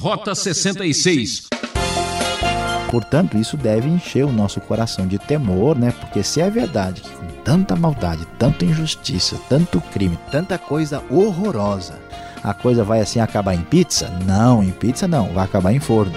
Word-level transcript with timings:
Rota 0.00 0.34
66. 0.34 1.48
Portanto, 2.90 3.36
isso 3.36 3.54
deve 3.58 3.86
encher 3.86 4.24
o 4.24 4.32
nosso 4.32 4.58
coração 4.58 5.06
de 5.06 5.18
temor, 5.18 5.78
né? 5.78 5.92
Porque 5.92 6.22
se 6.22 6.40
é 6.40 6.48
verdade 6.48 7.02
que 7.02 7.10
com 7.10 7.26
tanta 7.44 7.76
maldade, 7.76 8.26
tanta 8.38 8.64
injustiça, 8.64 9.38
tanto 9.46 9.78
crime, 9.92 10.18
tanta 10.30 10.56
coisa 10.56 11.04
horrorosa, 11.10 11.98
a 12.42 12.54
coisa 12.54 12.82
vai 12.82 13.02
assim 13.02 13.20
acabar 13.20 13.54
em 13.54 13.60
pizza? 13.60 14.08
Não, 14.24 14.64
em 14.64 14.70
pizza 14.70 15.06
não, 15.06 15.34
vai 15.34 15.44
acabar 15.44 15.70
em 15.70 15.80
forno. 15.80 16.14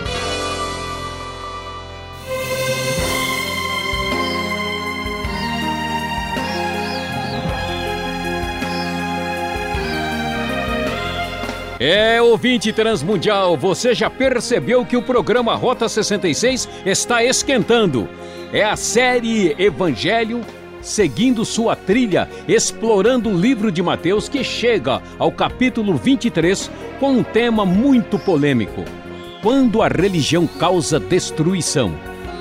É, 11.86 12.22
ouvinte 12.22 12.72
transmundial, 12.72 13.58
você 13.58 13.94
já 13.94 14.10
percebeu 14.10 14.86
que 14.86 14.96
o 14.96 15.02
programa 15.02 15.54
Rota 15.54 15.90
66 15.90 16.70
está 16.86 17.22
esquentando. 17.26 18.08
É 18.54 18.64
a 18.64 18.78
série 18.78 19.54
Evangelho 19.62 20.40
seguindo 20.82 21.44
sua 21.44 21.76
trilha, 21.76 22.30
explorando 22.48 23.30
o 23.30 23.38
livro 23.38 23.70
de 23.70 23.84
Mateus 23.84 24.30
que 24.30 24.46
chega 24.46 25.02
ao 25.20 25.30
capítulo 25.30 25.96
23 25.96 26.72
com 27.02 27.18
um 27.18 27.22
tema 27.22 27.66
muito 27.66 28.18
polêmico: 28.18 28.86
Quando 29.42 29.82
a 29.82 29.90
religião 29.90 30.48
causa 30.48 31.02
destruição. 31.02 31.94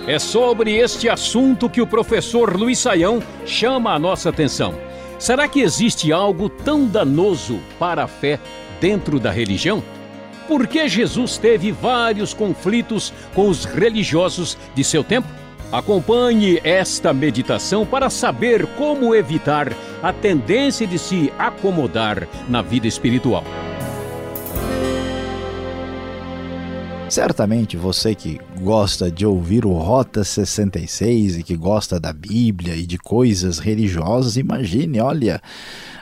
É 0.07 0.21
sobre 0.21 0.77
este 0.77 1.09
assunto 1.09 1.69
que 1.69 1.83
o 1.83 1.87
professor 1.89 2.57
Luiz 2.57 2.79
Saião 2.79 3.21
chama 3.45 3.93
a 3.93 3.99
nossa 3.99 4.29
atenção. 4.29 4.73
Será 5.19 5.49
que 5.49 5.63
existe 5.63 6.13
algo 6.13 6.49
tão 6.49 6.87
danoso 6.87 7.59
para 7.77 8.05
a 8.05 8.09
fé 8.09 8.39
dentro 8.83 9.21
da 9.21 9.31
religião? 9.31 9.81
Por 10.49 10.67
que 10.67 10.89
Jesus 10.89 11.39
teve 11.39 11.71
vários 11.71 12.35
conflitos 12.35 13.13
com 13.33 13.49
os 13.49 13.65
religiosos 13.65 14.59
de 14.75 14.83
seu 14.83 15.05
tempo? 15.05 15.29
Acompanhe 15.71 16.61
esta 16.65 17.15
meditação 17.15 17.87
para 17.87 18.11
saber 18.11 18.67
como 18.77 19.15
evitar 19.15 19.73
a 20.03 20.13
tendência 20.13 20.87
de 20.87 20.99
se 20.99 21.33
acomodar 21.39 22.29
na 22.49 22.61
vida 22.61 22.89
espiritual. 22.89 23.45
Certamente 27.13 27.77
você 27.77 28.15
que 28.15 28.41
gosta 28.63 29.11
de 29.11 29.27
ouvir 29.27 29.67
o 29.67 29.75
Rota 29.75 30.25
66 30.25 31.37
e 31.37 31.43
que 31.43 31.55
gosta 31.55 32.01
da 32.01 32.11
Bíblia 32.11 32.75
e 32.75 32.87
de 32.87 32.97
coisas 32.97 33.59
religiosas, 33.59 34.39
imagine, 34.39 34.99
olha, 34.99 35.39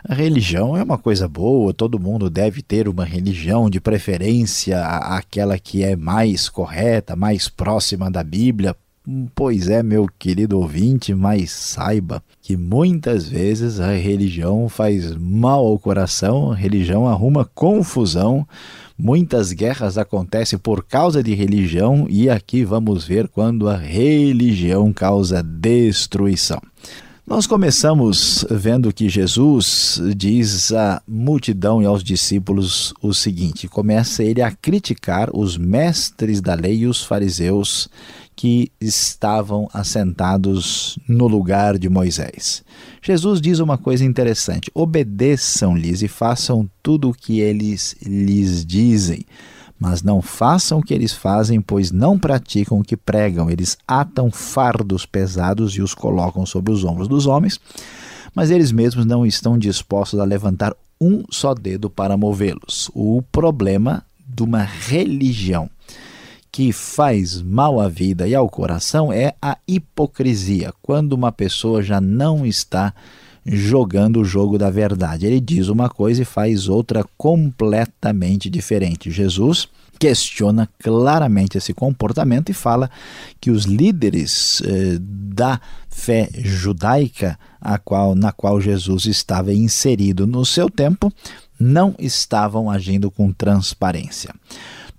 a 0.08 0.14
religião 0.14 0.76
é 0.76 0.84
uma 0.84 0.96
coisa 0.96 1.26
boa, 1.26 1.74
todo 1.74 1.98
mundo 1.98 2.30
deve 2.30 2.62
ter 2.62 2.86
uma 2.86 3.04
religião, 3.04 3.68
de 3.68 3.80
preferência 3.80 4.80
aquela 4.86 5.58
que 5.58 5.82
é 5.82 5.96
mais 5.96 6.48
correta, 6.48 7.16
mais 7.16 7.48
próxima 7.48 8.08
da 8.08 8.22
Bíblia. 8.22 8.76
Pois 9.34 9.68
é, 9.68 9.82
meu 9.82 10.06
querido 10.18 10.58
ouvinte, 10.58 11.14
mas 11.14 11.50
saiba 11.50 12.22
que 12.42 12.56
muitas 12.56 13.28
vezes 13.28 13.80
a 13.80 13.92
religião 13.92 14.68
faz 14.68 15.16
mal 15.16 15.66
ao 15.66 15.78
coração, 15.78 16.52
a 16.52 16.54
religião 16.54 17.08
arruma 17.08 17.44
confusão 17.44 18.46
Muitas 19.02 19.50
guerras 19.52 19.96
acontecem 19.96 20.58
por 20.58 20.84
causa 20.84 21.22
de 21.22 21.32
religião 21.32 22.06
e 22.10 22.28
aqui 22.28 22.64
vamos 22.64 23.02
ver 23.02 23.28
quando 23.28 23.66
a 23.66 23.74
religião 23.74 24.92
causa 24.92 25.42
destruição. 25.42 26.60
Nós 27.26 27.46
começamos 27.46 28.44
vendo 28.50 28.92
que 28.92 29.08
Jesus 29.08 30.02
diz 30.14 30.70
à 30.72 31.00
multidão 31.08 31.80
e 31.80 31.86
aos 31.86 32.04
discípulos 32.04 32.92
o 33.00 33.14
seguinte: 33.14 33.68
começa 33.68 34.22
ele 34.22 34.42
a 34.42 34.50
criticar 34.50 35.30
os 35.32 35.56
mestres 35.56 36.42
da 36.42 36.52
lei 36.52 36.80
e 36.80 36.86
os 36.86 37.02
fariseus 37.02 37.88
que 38.40 38.72
estavam 38.80 39.68
assentados 39.70 40.98
no 41.06 41.28
lugar 41.28 41.78
de 41.78 41.90
Moisés. 41.90 42.64
Jesus 43.02 43.38
diz 43.38 43.58
uma 43.58 43.76
coisa 43.76 44.02
interessante: 44.02 44.70
obedeçam-lhes 44.74 46.00
e 46.00 46.08
façam 46.08 46.66
tudo 46.82 47.10
o 47.10 47.12
que 47.12 47.38
eles 47.38 47.94
lhes 48.02 48.64
dizem. 48.64 49.26
Mas 49.78 50.02
não 50.02 50.22
façam 50.22 50.78
o 50.78 50.82
que 50.82 50.94
eles 50.94 51.12
fazem, 51.12 51.60
pois 51.60 51.90
não 51.90 52.18
praticam 52.18 52.78
o 52.78 52.82
que 52.82 52.96
pregam. 52.96 53.50
Eles 53.50 53.76
atam 53.86 54.30
fardos 54.30 55.04
pesados 55.04 55.74
e 55.74 55.82
os 55.82 55.92
colocam 55.92 56.46
sobre 56.46 56.72
os 56.72 56.82
ombros 56.82 57.08
dos 57.08 57.26
homens, 57.26 57.60
mas 58.34 58.50
eles 58.50 58.72
mesmos 58.72 59.04
não 59.04 59.26
estão 59.26 59.58
dispostos 59.58 60.18
a 60.18 60.24
levantar 60.24 60.74
um 60.98 61.24
só 61.30 61.52
dedo 61.52 61.90
para 61.90 62.16
movê-los. 62.16 62.90
O 62.94 63.20
problema 63.30 64.02
de 64.26 64.42
uma 64.42 64.62
religião 64.62 65.68
que 66.52 66.72
faz 66.72 67.40
mal 67.40 67.80
à 67.80 67.88
vida 67.88 68.26
e 68.26 68.34
ao 68.34 68.48
coração 68.48 69.12
é 69.12 69.34
a 69.40 69.56
hipocrisia, 69.66 70.72
quando 70.82 71.12
uma 71.12 71.30
pessoa 71.30 71.82
já 71.82 72.00
não 72.00 72.44
está 72.44 72.92
jogando 73.46 74.20
o 74.20 74.24
jogo 74.24 74.58
da 74.58 74.70
verdade. 74.70 75.26
Ele 75.26 75.40
diz 75.40 75.68
uma 75.68 75.88
coisa 75.88 76.22
e 76.22 76.26
faz 76.26 76.68
outra 76.68 77.04
completamente 77.16 78.50
diferente. 78.50 79.10
Jesus 79.10 79.68
questiona 79.98 80.68
claramente 80.82 81.58
esse 81.58 81.74
comportamento 81.74 82.48
e 82.48 82.54
fala 82.54 82.90
que 83.38 83.50
os 83.50 83.64
líderes 83.64 84.62
eh, 84.64 84.98
da 84.98 85.60
fé 85.90 86.30
judaica 86.34 87.38
a 87.60 87.78
qual, 87.78 88.14
na 88.14 88.32
qual 88.32 88.60
Jesus 88.60 89.04
estava 89.04 89.52
inserido 89.52 90.26
no 90.26 90.44
seu 90.44 90.70
tempo 90.70 91.12
não 91.58 91.94
estavam 91.98 92.70
agindo 92.70 93.10
com 93.10 93.30
transparência. 93.30 94.34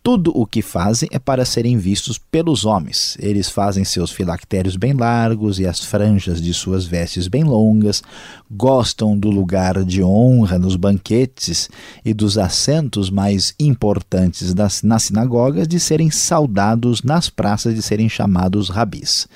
Tudo 0.04 0.36
o 0.36 0.48
que 0.48 0.64
fazem 0.64 1.08
é 1.12 1.20
para 1.20 1.46
serem 1.46 1.78
vistos 1.78 2.18
pelos 2.18 2.66
homens. 2.66 3.16
Eles 3.20 3.50
fazem 3.50 3.84
seus 3.84 4.10
filactérios 4.10 4.76
bem 4.76 4.94
largos 4.94 5.60
e 5.60 5.68
as 5.68 5.82
franjas 5.82 6.42
de 6.42 6.56
suas 6.56 6.86
vestes 6.86 7.28
bem 7.28 7.44
longas, 7.44 8.02
gostam 8.50 9.16
do 9.16 9.30
lugar 9.30 9.84
de 9.84 10.02
honra 10.02 10.58
nos 10.58 10.76
banquetes 10.76 11.70
e 12.04 12.16
dos 12.16 12.40
assentos 12.40 13.12
mais 13.12 13.54
importantes 13.60 14.56
das, 14.56 14.82
nas 14.82 15.04
sinagogas, 15.04 15.68
de 15.68 15.80
serem 15.80 16.10
saudados 16.10 17.04
nas 17.04 17.30
praças, 17.30 17.76
de 17.76 17.84
serem 17.84 18.10
chamados 18.10 18.70
rabis. 18.70 19.28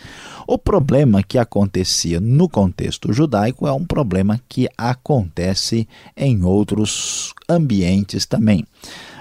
O 0.48 0.58
problema 0.58 1.22
que 1.22 1.38
acontecia 1.38 2.20
no 2.20 2.50
contexto 2.50 3.14
judaico 3.14 3.68
é 3.68 3.72
um 3.72 3.86
problema 3.86 4.42
que 4.50 4.68
acontece 4.76 5.88
em 6.18 6.44
outros 6.44 7.34
ambientes 7.48 8.26
também. 8.26 8.66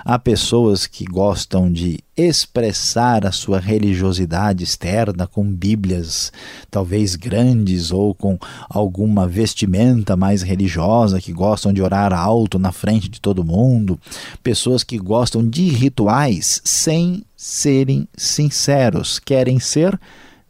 Há 0.07 0.19
pessoas 0.19 0.87
que 0.87 1.03
gostam 1.07 1.73
de 1.73 1.99
expressar 2.15 3.25
a 3.25 3.33
sua 3.33 3.59
religiosidade 3.59 4.63
externa 4.63 5.27
com 5.27 5.43
bíblias 5.51 6.31
talvez 6.71 7.17
grandes 7.17 7.91
ou 7.91 8.15
com 8.15 8.39
alguma 8.69 9.27
vestimenta 9.27 10.15
mais 10.15 10.43
religiosa, 10.43 11.23
que 11.23 11.33
gostam 11.33 11.73
de 11.73 11.81
orar 11.81 12.13
alto 12.13 12.59
na 12.59 12.71
frente 12.71 13.09
de 13.09 13.19
todo 13.19 13.43
mundo, 13.43 13.99
pessoas 14.43 14.85
que 14.85 14.99
gostam 14.99 15.43
de 15.49 15.71
rituais 15.71 16.61
sem 16.63 17.25
serem 17.35 18.07
sinceros, 18.15 19.19
querem 19.19 19.59
ser 19.59 19.99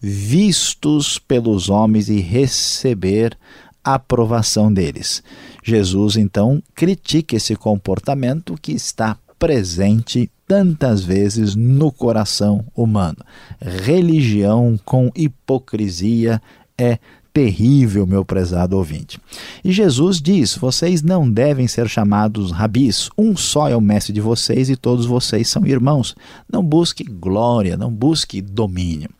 vistos 0.00 1.16
pelos 1.16 1.68
homens 1.68 2.08
e 2.08 2.18
receber 2.18 3.38
a 3.84 3.94
aprovação 3.94 4.72
deles. 4.72 5.22
Jesus 5.62 6.16
então 6.16 6.60
critica 6.74 7.36
esse 7.36 7.54
comportamento 7.54 8.58
que 8.60 8.72
está 8.72 9.16
presente 9.38 10.30
tantas 10.46 11.02
vezes 11.02 11.54
no 11.54 11.90
coração 11.90 12.64
humano. 12.74 13.18
Religião 13.60 14.78
com 14.84 15.10
hipocrisia 15.14 16.40
é 16.76 16.98
terrível, 17.34 18.06
meu 18.06 18.24
prezado 18.24 18.76
ouvinte. 18.76 19.18
E 19.64 19.72
Jesus 19.72 20.20
diz: 20.20 20.54
vocês 20.54 21.02
não 21.02 21.28
devem 21.28 21.66
ser 21.66 21.88
chamados 21.88 22.52
rabis, 22.52 23.10
um 23.18 23.36
só 23.36 23.68
é 23.68 23.76
o 23.76 23.80
mestre 23.80 24.12
de 24.12 24.20
vocês 24.20 24.70
e 24.70 24.76
todos 24.76 25.04
vocês 25.04 25.48
são 25.48 25.66
irmãos. 25.66 26.14
Não 26.50 26.62
busque 26.62 27.02
glória, 27.02 27.76
não 27.76 27.90
busque 27.90 28.40
domínio. 28.40 29.10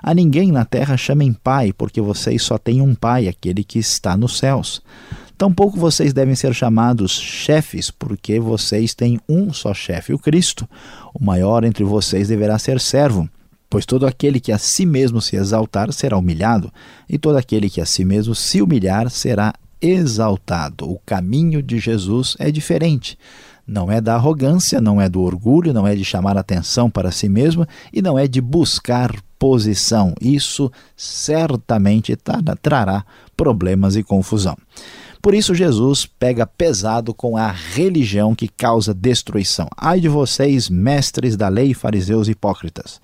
A 0.00 0.14
ninguém 0.14 0.52
na 0.52 0.64
terra 0.64 0.96
chamem 0.96 1.32
pai, 1.32 1.72
porque 1.72 2.00
vocês 2.00 2.40
só 2.42 2.56
têm 2.56 2.80
um 2.80 2.94
pai, 2.94 3.26
aquele 3.26 3.64
que 3.64 3.80
está 3.80 4.16
nos 4.16 4.38
céus. 4.38 4.80
Tampouco 5.38 5.78
vocês 5.78 6.12
devem 6.12 6.34
ser 6.34 6.52
chamados 6.52 7.12
chefes, 7.12 7.92
porque 7.92 8.40
vocês 8.40 8.92
têm 8.92 9.20
um 9.28 9.52
só 9.52 9.72
chefe, 9.72 10.12
o 10.12 10.18
Cristo. 10.18 10.68
O 11.14 11.24
maior 11.24 11.62
entre 11.62 11.84
vocês 11.84 12.26
deverá 12.26 12.58
ser 12.58 12.80
servo. 12.80 13.30
Pois 13.70 13.86
todo 13.86 14.04
aquele 14.04 14.40
que 14.40 14.50
a 14.50 14.58
si 14.58 14.84
mesmo 14.84 15.22
se 15.22 15.36
exaltar 15.36 15.92
será 15.92 16.18
humilhado, 16.18 16.72
e 17.08 17.16
todo 17.16 17.36
aquele 17.36 17.70
que 17.70 17.80
a 17.80 17.86
si 17.86 18.04
mesmo 18.04 18.34
se 18.34 18.60
humilhar 18.60 19.08
será 19.10 19.54
exaltado. 19.80 20.90
O 20.90 20.98
caminho 21.06 21.62
de 21.62 21.78
Jesus 21.78 22.34
é 22.40 22.50
diferente. 22.50 23.16
Não 23.64 23.92
é 23.92 24.00
da 24.00 24.16
arrogância, 24.16 24.80
não 24.80 25.00
é 25.00 25.08
do 25.08 25.20
orgulho, 25.20 25.72
não 25.72 25.86
é 25.86 25.94
de 25.94 26.04
chamar 26.04 26.36
atenção 26.36 26.90
para 26.90 27.12
si 27.12 27.28
mesmo 27.28 27.64
e 27.92 28.02
não 28.02 28.18
é 28.18 28.26
de 28.26 28.40
buscar 28.40 29.14
posição. 29.38 30.14
Isso 30.20 30.72
certamente 30.96 32.18
trará 32.60 33.04
problemas 33.36 33.94
e 33.94 34.02
confusão. 34.02 34.56
Por 35.20 35.34
isso, 35.34 35.54
Jesus 35.54 36.06
pega 36.06 36.46
pesado 36.46 37.12
com 37.12 37.36
a 37.36 37.50
religião 37.50 38.34
que 38.34 38.48
causa 38.48 38.94
destruição. 38.94 39.68
Ai 39.76 40.00
de 40.00 40.08
vocês, 40.08 40.68
mestres 40.68 41.36
da 41.36 41.48
lei, 41.48 41.74
fariseus 41.74 42.28
hipócritas! 42.28 43.00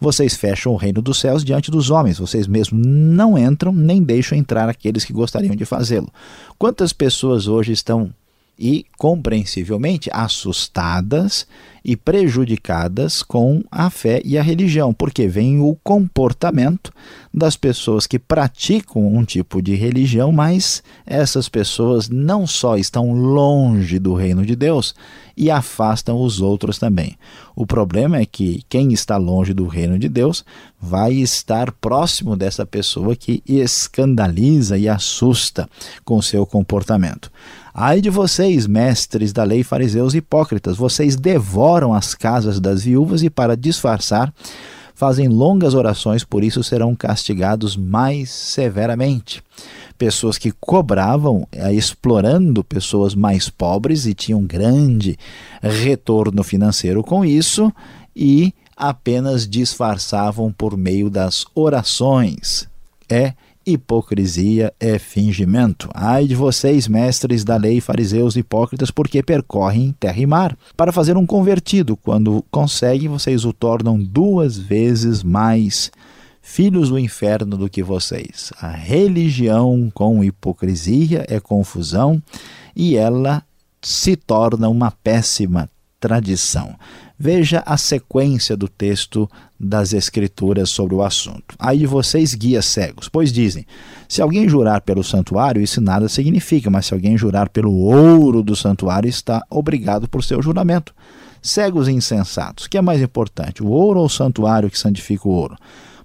Vocês 0.00 0.34
fecham 0.34 0.72
o 0.72 0.76
reino 0.76 1.00
dos 1.00 1.18
céus 1.18 1.44
diante 1.44 1.70
dos 1.70 1.90
homens, 1.90 2.18
vocês 2.18 2.46
mesmos 2.46 2.84
não 2.84 3.38
entram 3.38 3.72
nem 3.72 4.02
deixam 4.02 4.36
entrar 4.36 4.68
aqueles 4.68 5.04
que 5.04 5.12
gostariam 5.12 5.56
de 5.56 5.64
fazê-lo. 5.64 6.12
Quantas 6.58 6.92
pessoas 6.92 7.46
hoje 7.46 7.72
estão 7.72 8.12
e, 8.58 8.86
compreensivelmente, 8.96 10.08
assustadas 10.12 11.46
e 11.84 11.96
prejudicadas 11.96 13.22
com 13.22 13.62
a 13.70 13.90
fé 13.90 14.22
e 14.24 14.38
a 14.38 14.42
religião, 14.42 14.94
porque 14.94 15.28
vem 15.28 15.60
o 15.60 15.76
comportamento 15.84 16.90
das 17.32 17.56
pessoas 17.56 18.06
que 18.06 18.18
praticam 18.18 19.06
um 19.06 19.22
tipo 19.22 19.60
de 19.60 19.74
religião, 19.74 20.32
mas 20.32 20.82
essas 21.04 21.48
pessoas 21.48 22.08
não 22.08 22.46
só 22.46 22.76
estão 22.78 23.12
longe 23.12 23.98
do 23.98 24.14
reino 24.14 24.46
de 24.46 24.56
Deus 24.56 24.94
e 25.36 25.50
afastam 25.50 26.22
os 26.22 26.40
outros 26.40 26.78
também. 26.78 27.18
O 27.54 27.66
problema 27.66 28.16
é 28.16 28.24
que 28.24 28.64
quem 28.68 28.92
está 28.92 29.16
longe 29.16 29.52
do 29.52 29.66
reino 29.66 29.98
de 29.98 30.08
Deus 30.08 30.44
vai 30.80 31.12
estar 31.12 31.70
próximo 31.72 32.36
dessa 32.36 32.64
pessoa 32.64 33.14
que 33.14 33.42
escandaliza 33.46 34.78
e 34.78 34.88
assusta 34.88 35.68
com 36.04 36.22
seu 36.22 36.46
comportamento. 36.46 37.30
Ai 37.76 38.00
de 38.00 38.08
vocês, 38.08 38.68
mestres 38.68 39.32
da 39.32 39.42
lei, 39.42 39.64
fariseus 39.64 40.14
hipócritas, 40.14 40.76
vocês 40.76 41.16
devoram 41.16 41.92
as 41.92 42.14
casas 42.14 42.60
das 42.60 42.84
viúvas 42.84 43.24
e, 43.24 43.28
para 43.28 43.56
disfarçar, 43.56 44.32
fazem 44.94 45.26
longas 45.26 45.74
orações, 45.74 46.22
por 46.22 46.44
isso 46.44 46.62
serão 46.62 46.94
castigados 46.94 47.76
mais 47.76 48.30
severamente. 48.30 49.42
Pessoas 49.98 50.38
que 50.38 50.52
cobravam, 50.52 51.48
eh, 51.50 51.74
explorando 51.74 52.62
pessoas 52.62 53.12
mais 53.12 53.50
pobres 53.50 54.06
e 54.06 54.14
tinham 54.14 54.44
grande 54.44 55.18
retorno 55.60 56.44
financeiro 56.44 57.02
com 57.02 57.24
isso, 57.24 57.72
e 58.14 58.54
apenas 58.76 59.48
disfarçavam 59.48 60.52
por 60.52 60.76
meio 60.76 61.10
das 61.10 61.44
orações. 61.56 62.68
É 63.08 63.34
hipocrisia 63.66 64.72
é 64.78 64.98
fingimento. 64.98 65.88
Ai 65.94 66.26
de 66.26 66.34
vocês, 66.34 66.86
mestres 66.86 67.44
da 67.44 67.56
lei, 67.56 67.80
fariseus 67.80 68.36
hipócritas, 68.36 68.90
porque 68.90 69.22
percorrem 69.22 69.94
terra 69.98 70.20
e 70.20 70.26
mar. 70.26 70.56
Para 70.76 70.92
fazer 70.92 71.16
um 71.16 71.26
convertido, 71.26 71.96
quando 71.96 72.44
conseguem, 72.50 73.08
vocês 73.08 73.44
o 73.44 73.52
tornam 73.52 73.98
duas 73.98 74.58
vezes 74.58 75.22
mais 75.22 75.90
filhos 76.42 76.90
do 76.90 76.98
inferno 76.98 77.56
do 77.56 77.70
que 77.70 77.82
vocês. 77.82 78.52
A 78.60 78.68
religião 78.68 79.90
com 79.94 80.22
hipocrisia 80.22 81.24
é 81.28 81.40
confusão 81.40 82.22
e 82.76 82.96
ela 82.96 83.42
se 83.80 84.14
torna 84.14 84.68
uma 84.68 84.90
péssima 84.90 85.68
tradição. 85.98 86.76
Veja 87.16 87.62
a 87.64 87.76
sequência 87.76 88.56
do 88.56 88.68
texto 88.68 89.30
das 89.58 89.92
Escrituras 89.92 90.68
sobre 90.70 90.96
o 90.96 91.02
assunto. 91.02 91.54
Aí 91.58 91.86
vocês, 91.86 92.34
guias 92.34 92.66
cegos, 92.66 93.08
pois 93.08 93.32
dizem: 93.32 93.64
se 94.08 94.20
alguém 94.20 94.48
jurar 94.48 94.80
pelo 94.80 95.04
santuário, 95.04 95.62
isso 95.62 95.80
nada 95.80 96.08
significa, 96.08 96.70
mas 96.70 96.86
se 96.86 96.94
alguém 96.94 97.16
jurar 97.16 97.48
pelo 97.48 97.72
ouro 97.72 98.42
do 98.42 98.56
santuário, 98.56 99.08
está 99.08 99.42
obrigado 99.48 100.08
por 100.08 100.24
seu 100.24 100.42
juramento. 100.42 100.92
Cegos 101.40 101.86
e 101.86 101.92
insensatos, 101.92 102.66
que 102.66 102.76
é 102.76 102.82
mais 102.82 103.00
importante, 103.00 103.62
o 103.62 103.68
ouro 103.68 104.00
ou 104.00 104.06
o 104.06 104.10
santuário 104.10 104.70
que 104.70 104.78
santifica 104.78 105.28
o 105.28 105.32
ouro? 105.32 105.56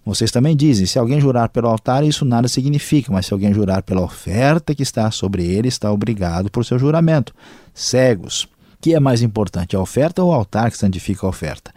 Vocês 0.05 0.29
também 0.29 0.55
dizem: 0.55 0.85
se 0.85 0.99
alguém 0.99 1.19
jurar 1.19 1.49
pelo 1.49 1.69
altar, 1.69 2.03
isso 2.03 2.23
nada 2.23 2.47
significa, 2.47 3.11
mas 3.11 3.25
se 3.25 3.33
alguém 3.33 3.51
jurar 3.51 3.81
pela 3.81 4.01
oferta 4.01 4.75
que 4.75 4.83
está 4.83 5.09
sobre 5.09 5.43
ele, 5.43 5.67
está 5.67 5.91
obrigado 5.91 6.51
por 6.51 6.63
seu 6.63 6.77
juramento. 6.77 7.33
Cegos 7.73 8.47
que 8.81 8.93
é 8.93 8.99
mais 8.99 9.21
importante, 9.21 9.75
a 9.75 9.79
oferta 9.79 10.23
ou 10.23 10.29
o 10.29 10.33
altar 10.33 10.71
que 10.71 10.77
santifica 10.77 11.25
a 11.25 11.29
oferta? 11.29 11.73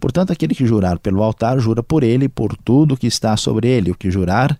Portanto, 0.00 0.32
aquele 0.32 0.54
que 0.54 0.66
jurar 0.66 0.98
pelo 0.98 1.22
altar, 1.22 1.58
jura 1.58 1.82
por 1.82 2.02
ele 2.02 2.26
e 2.26 2.28
por 2.28 2.56
tudo 2.56 2.96
que 2.96 3.06
está 3.06 3.36
sobre 3.36 3.68
ele. 3.68 3.90
O 3.90 3.94
que 3.94 4.10
jurar 4.10 4.58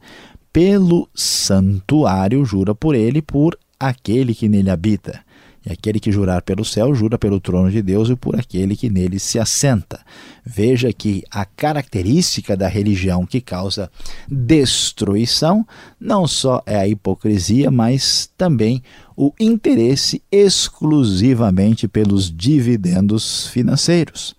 pelo 0.52 1.08
santuário, 1.14 2.44
jura 2.44 2.75
por 2.75 2.94
ele 2.94 3.19
e 3.19 3.22
por 3.22 3.58
aquele 3.78 4.34
que 4.34 4.48
nele 4.48 4.70
habita. 4.70 5.20
E 5.66 5.72
aquele 5.72 5.98
que 5.98 6.12
jurar 6.12 6.42
pelo 6.42 6.64
céu, 6.64 6.94
jura 6.94 7.18
pelo 7.18 7.40
trono 7.40 7.68
de 7.68 7.82
Deus 7.82 8.08
e 8.08 8.14
por 8.14 8.38
aquele 8.38 8.76
que 8.76 8.88
nele 8.88 9.18
se 9.18 9.36
assenta. 9.36 9.98
Veja 10.44 10.92
que 10.92 11.24
a 11.28 11.44
característica 11.44 12.56
da 12.56 12.68
religião 12.68 13.26
que 13.26 13.40
causa 13.40 13.90
destruição 14.30 15.66
não 15.98 16.24
só 16.28 16.62
é 16.64 16.76
a 16.76 16.86
hipocrisia, 16.86 17.68
mas 17.68 18.30
também 18.38 18.80
o 19.16 19.32
interesse 19.40 20.22
exclusivamente 20.30 21.88
pelos 21.88 22.30
dividendos 22.30 23.48
financeiros. 23.48 24.36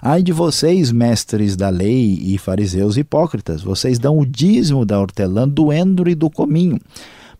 Ai 0.00 0.22
de 0.22 0.30
vocês, 0.30 0.92
mestres 0.92 1.56
da 1.56 1.70
lei 1.70 2.20
e 2.22 2.38
fariseus 2.38 2.96
hipócritas, 2.96 3.62
vocês 3.62 3.98
dão 3.98 4.16
o 4.16 4.24
dízimo 4.24 4.86
da 4.86 5.00
hortelã, 5.00 5.48
do 5.48 5.72
endro 5.72 6.08
e 6.08 6.14
do 6.14 6.30
cominho 6.30 6.78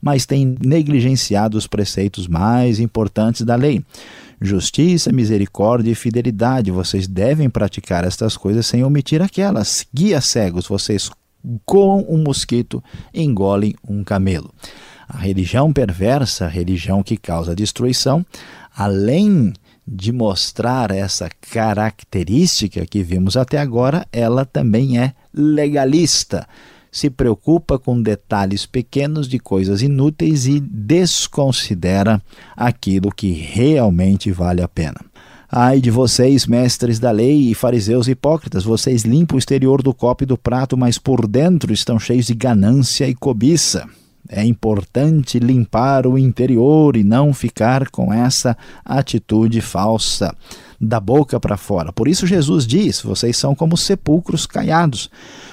mas 0.00 0.27
tem 0.27 0.56
negligenciado 0.65 1.56
os 1.56 1.67
preceitos 1.67 2.27
mais 2.27 2.81
importantes 2.81 3.43
da 3.43 3.56
lei. 3.56 3.85
Justiça, 4.41 5.12
misericórdia 5.12 5.91
e 5.91 5.97
fidelidade. 5.97 6.71
Vocês 6.71 7.09
devem 7.09 7.50
praticar 7.50 8.05
estas 8.05 8.37
coisas 8.37 8.67
sem 8.67 8.85
omitir 8.85 9.21
aquelas. 9.21 9.85
Guia 9.93 10.21
cegos, 10.21 10.69
vocês 10.69 11.11
com 11.65 12.05
um 12.09 12.23
mosquito 12.23 12.83
engolem 13.12 13.75
um 13.89 14.05
camelo. 14.05 14.53
A 15.09 15.19
religião 15.19 15.73
perversa, 15.73 16.44
a 16.44 16.49
religião 16.49 17.03
que 17.03 17.17
causa 17.17 17.56
destruição, 17.56 18.25
além 18.77 19.53
de 19.87 20.12
mostrar 20.12 20.91
essa 20.91 21.31
característica 21.51 22.85
que 22.85 23.03
vimos 23.03 23.37
até 23.37 23.59
agora, 23.59 24.06
ela 24.12 24.44
também 24.44 24.99
é 24.99 25.15
legalista 25.33 26.47
se 26.90 27.11
preocupa 27.11 27.79
com 27.79 28.00
detalhes 28.00 28.67
pequenos 28.67 29.29
de 29.29 29.38
coisas 29.38 29.82
inúteis 29.82 30.46
e 30.46 30.61
desconsidera 30.61 32.23
aquilo 32.56 33.11
que 33.11 33.32
realmente 33.32 34.31
vale 34.31 34.62
a 34.62 34.69
pena. 34.69 34.99
Ai 35.50 35.81
de 35.81 35.90
vocês, 35.90 36.46
mestres 36.46 36.99
da 36.99 37.11
lei 37.11 37.50
e 37.50 37.55
fariseus 37.55 38.06
hipócritas, 38.06 38.64
vocês 38.64 39.05
limpam 39.05 39.37
o 39.37 39.38
exterior 39.38 39.82
do 39.82 39.94
copo 39.94 40.25
e 40.25 40.26
do 40.26 40.37
prato, 40.37 40.76
mas 40.76 40.99
por 40.99 41.26
dentro 41.26 41.73
estão 41.73 41.99
cheios 41.99 42.26
de 42.26 42.35
ganância 42.35 43.08
e 43.08 43.14
cobiça. 43.14 43.88
É 44.29 44.45
importante 44.45 45.39
limpar 45.39 46.07
o 46.07 46.19
interior 46.19 46.97
e 46.97 47.03
não 47.03 47.33
ficar 47.33 47.89
com 47.89 48.13
essa 48.13 48.57
atitude 48.85 49.61
falsa 49.61 50.35
da 50.81 51.01
boca 51.01 51.41
para 51.41 51.57
fora. 51.57 51.93
Por 51.93 52.07
isso 52.07 52.27
Jesus 52.27 52.67
diz: 52.67 53.01
vocês 53.01 53.37
são 53.37 53.55
como 53.55 53.77
sepulcros 53.77 54.47
caiados, 54.47 55.11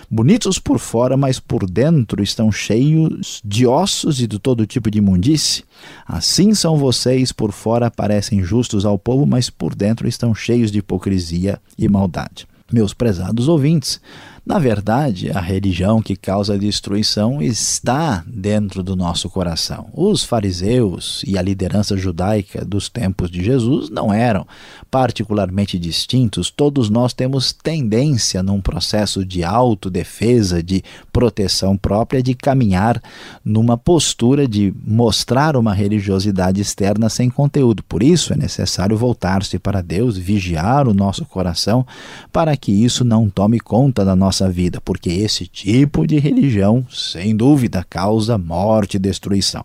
bonitos 0.10 0.60
por 0.60 0.78
fora, 0.78 1.18
mas 1.18 1.40
por 1.40 1.70
dentro 1.70 2.22
estão 2.22 2.52
cheios 2.52 3.42
de 3.44 3.66
ossos 3.66 4.20
e 4.20 4.28
de 4.28 4.38
todo 4.38 4.68
tipo 4.68 4.92
de 4.92 5.00
imundície. 5.00 5.64
Assim 6.06 6.54
são 6.54 6.78
vocês, 6.78 7.32
por 7.32 7.52
fora 7.52 7.90
parecem 7.90 8.44
justos 8.44 8.86
ao 8.86 9.00
povo, 9.00 9.26
mas 9.26 9.50
por 9.50 9.74
dentro 9.74 10.08
estão 10.08 10.36
cheios 10.36 10.72
de 10.72 10.80
hipocrisia 10.80 11.60
e 11.78 11.88
maldade. 11.88 12.48
Meus 12.72 12.94
prezados 12.94 13.48
ouvintes, 13.48 14.02
na 14.46 14.60
verdade, 14.60 15.32
a 15.32 15.40
religião 15.42 16.04
que 16.04 16.16
causa 16.16 16.56
destruição 16.56 17.42
está 17.42 18.24
dentro 18.28 18.84
do 18.84 18.96
nosso 18.96 19.28
coração. 19.28 19.88
Os 19.92 20.24
fariseus 20.24 21.24
e 21.26 21.36
a 21.36 21.42
liderança 21.42 21.98
judaica 21.98 22.64
dos 22.64 22.88
tempos 22.88 23.32
de 23.32 23.44
Jesus 23.44 23.90
não 23.90 24.14
eram 24.14 24.46
particularmente 24.92 25.80
distintos. 25.80 26.52
Todos 26.52 26.92
nós 26.92 27.12
temos 27.12 27.52
tendência, 27.52 28.44
num 28.44 28.62
processo 28.62 29.26
de 29.26 29.44
autodefesa, 29.44 30.62
de 30.62 30.84
proteção 31.12 31.76
própria, 31.76 32.22
de 32.22 32.36
caminhar 32.36 33.02
numa 33.44 33.76
postura 33.76 34.48
de 34.48 34.72
mostrar 34.86 35.58
uma 35.58 35.74
religiosidade 35.74 36.62
externa 36.62 37.10
sem 37.10 37.32
conteúdo. 37.32 37.82
Por 37.82 38.04
isso 38.04 38.32
é 38.32 38.36
necessário 38.36 38.96
voltar-se 38.96 39.58
para 39.58 39.82
Deus, 39.82 40.20
vigiar 40.20 40.88
o 40.88 40.94
nosso 40.94 41.26
coração, 41.26 41.84
para 42.32 42.56
que 42.56 42.72
isso 42.72 43.04
não 43.04 43.28
tome 43.28 43.60
conta 43.60 44.06
da 44.06 44.16
nossa 44.16 44.35
nossa 44.36 44.50
vida, 44.50 44.82
porque 44.82 45.10
esse 45.10 45.48
tipo 45.48 46.06
de 46.06 46.20
religião, 46.20 46.86
sem 46.92 47.36
dúvida, 47.36 47.86
causa 47.90 48.38
morte 48.38 48.96
e 48.98 49.00
destruição. 49.00 49.64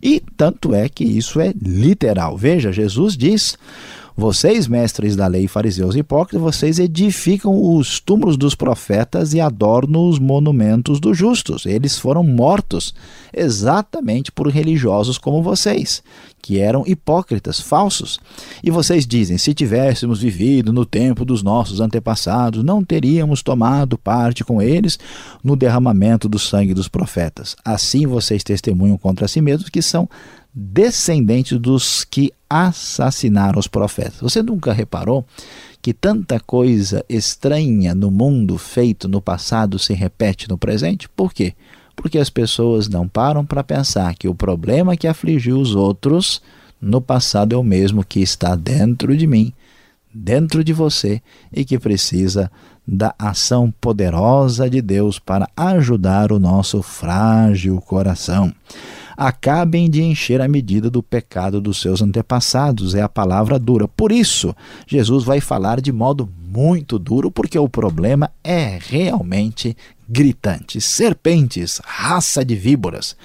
E 0.00 0.22
tanto 0.36 0.72
é 0.74 0.88
que 0.88 1.02
isso 1.02 1.40
é 1.40 1.52
literal. 1.60 2.36
Veja, 2.36 2.72
Jesus 2.72 3.16
diz: 3.16 3.58
vocês, 4.16 4.66
mestres 4.66 5.16
da 5.16 5.26
lei, 5.26 5.48
fariseus 5.48 5.94
e 5.94 6.00
hipócritas, 6.00 6.40
vocês 6.40 6.78
edificam 6.78 7.76
os 7.76 7.98
túmulos 7.98 8.36
dos 8.36 8.54
profetas 8.54 9.32
e 9.32 9.40
adornam 9.40 10.08
os 10.08 10.18
monumentos 10.18 11.00
dos 11.00 11.16
justos. 11.16 11.64
Eles 11.64 11.98
foram 11.98 12.22
mortos 12.22 12.94
exatamente 13.32 14.30
por 14.30 14.48
religiosos 14.48 15.16
como 15.16 15.42
vocês, 15.42 16.02
que 16.42 16.58
eram 16.58 16.84
hipócritas, 16.86 17.58
falsos. 17.58 18.20
E 18.62 18.70
vocês 18.70 19.06
dizem: 19.06 19.38
se 19.38 19.54
tivéssemos 19.54 20.20
vivido 20.20 20.72
no 20.72 20.84
tempo 20.84 21.24
dos 21.24 21.42
nossos 21.42 21.80
antepassados, 21.80 22.62
não 22.62 22.84
teríamos 22.84 23.42
tomado 23.42 23.96
parte 23.96 24.44
com 24.44 24.60
eles 24.60 24.98
no 25.42 25.56
derramamento 25.56 26.28
do 26.28 26.38
sangue 26.38 26.74
dos 26.74 26.88
profetas. 26.88 27.56
Assim 27.64 28.06
vocês 28.06 28.44
testemunham 28.44 28.98
contra 28.98 29.26
si 29.26 29.40
mesmos 29.40 29.70
que 29.70 29.80
são 29.80 30.08
descendentes 30.54 31.58
dos 31.58 32.04
que 32.04 32.32
assassinaram 32.48 33.58
os 33.58 33.66
profetas. 33.66 34.20
Você 34.20 34.42
nunca 34.42 34.72
reparou 34.72 35.24
que 35.80 35.92
tanta 35.92 36.38
coisa 36.38 37.04
estranha 37.08 37.94
no 37.94 38.10
mundo 38.10 38.58
feito 38.58 39.08
no 39.08 39.20
passado 39.20 39.78
se 39.78 39.94
repete 39.94 40.48
no 40.48 40.58
presente? 40.58 41.08
Por 41.08 41.32
quê? 41.32 41.54
Porque 41.96 42.18
as 42.18 42.30
pessoas 42.30 42.88
não 42.88 43.08
param 43.08 43.44
para 43.44 43.64
pensar 43.64 44.14
que 44.14 44.28
o 44.28 44.34
problema 44.34 44.96
que 44.96 45.06
afligiu 45.06 45.58
os 45.58 45.74
outros 45.74 46.42
no 46.80 47.00
passado 47.00 47.54
é 47.54 47.58
o 47.58 47.62
mesmo 47.62 48.04
que 48.04 48.20
está 48.20 48.54
dentro 48.54 49.16
de 49.16 49.26
mim, 49.26 49.52
dentro 50.12 50.62
de 50.62 50.72
você 50.72 51.22
e 51.52 51.64
que 51.64 51.78
precisa 51.78 52.50
da 52.86 53.14
ação 53.18 53.72
poderosa 53.80 54.68
de 54.68 54.82
Deus 54.82 55.18
para 55.18 55.48
ajudar 55.56 56.32
o 56.32 56.38
nosso 56.38 56.82
frágil 56.82 57.80
coração. 57.80 58.52
Acabem 59.16 59.88
de 59.88 60.02
encher 60.02 60.40
a 60.40 60.48
medida 60.48 60.90
do 60.90 61.02
pecado 61.02 61.60
dos 61.60 61.80
seus 61.80 62.02
antepassados, 62.02 62.94
é 62.94 63.02
a 63.02 63.08
palavra 63.08 63.58
dura. 63.58 63.86
Por 63.88 64.12
isso, 64.12 64.54
Jesus 64.86 65.24
vai 65.24 65.40
falar 65.40 65.80
de 65.80 65.92
modo 65.92 66.28
muito 66.48 66.98
duro, 66.98 67.30
porque 67.30 67.58
o 67.58 67.68
problema 67.68 68.30
é 68.44 68.78
realmente 68.80 69.76
gritante. 70.08 70.80
Serpentes, 70.80 71.80
raça 71.84 72.44
de 72.44 72.54
víboras. 72.54 73.16